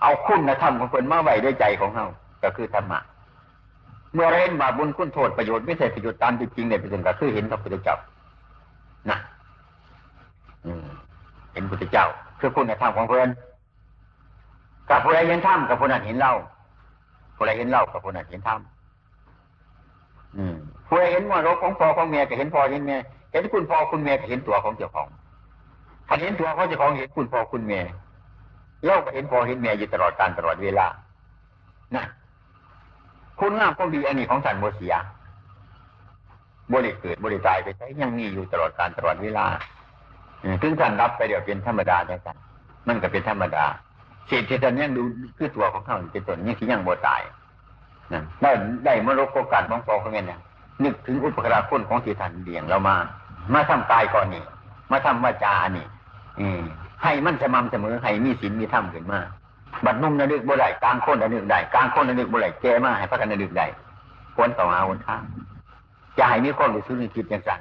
[0.02, 2.08] เอาคุณธรรมของเพิ่นมาไว้ด้วยใจของเขา
[2.43, 2.99] ก็คือธรรมะ
[4.14, 7.97] เมื่อเรเห็นบาปบุญคุณโทษประโยชน์ไม่ใช่ประโยชน์ตามจริงในเป็นต้นก็คือเห็นพระพุทธเจ้า
[9.09, 9.18] นะ
[10.66, 10.72] อื
[11.53, 12.05] เห็นพุทธเจ้า
[12.39, 13.30] คือคุณธรรมของเพิ่อน
[14.89, 16.34] กับผู้ใดเห็นธรรมกับผู้นั้นเห็นเล่า
[17.36, 18.59] ผู้ใดเห็นเล่ากับผู้นั้นเห็นธรรม
[20.38, 20.55] อืม
[20.88, 22.97] ผู้ใดเห็นว่ารกของพ่อของแม่ก็เห็นพ่อเห็นแม่
[23.32, 25.07] เห็นคุณพ่อคุณแม่ก็เห็นตัวของเจ้าของ
[26.07, 27.82] ถ้าเห็นตัวของเจ้าของเห็นคุณพ่อคุณแม่
[28.86, 30.88] เราก็เห็นพ่อเห็นแม่อยู่ตลอดการตลอดเวลา
[31.95, 32.05] นะ
[33.42, 34.94] คุณงามความดีอันนี้ของสันโมเสีย
[36.74, 39.46] บริเกิดบริตายไปใช้ยังมีอยู่ตลอดการตลอดเวลา
[40.62, 42.36] ถึงท่านรับไปเดี๋ยวเป็นธรรมดาได้กัน
[42.88, 43.66] มันก็เป็นธรรมดา
[44.30, 45.04] สิ่งที่ท่านยังดู
[45.38, 47.22] คือตัวของเขาเป็นต้นยังที่ยังบ่ตาย
[48.14, 48.52] นะได้
[48.86, 50.39] ได้มรดกโอกาสของพ่อของแม่เนี่ย
[50.84, 52.96] นึกถึงอุปการะคุณของที่ท่านเลี้ยงเรามา
[53.54, 54.44] มาทำกายก่อนนี่
[54.92, 55.86] มาทำวาจานี่
[56.39, 56.48] อื
[57.04, 59.20] ให้มันสม่ำเสมอให้มีศีลมีธรรมขึ้นมา
[59.86, 63.66] บัดนุ่มระลึกบ่ได้กลางคนระลึกได้กลางคนระลึกบ่ได้แก่มาให้พักกันระลึกได้
[64.36, 65.22] ควรต่อหาหนทาง
[66.18, 67.60] จะให้มีความรู้สึกนึกคิดอย่างสั่น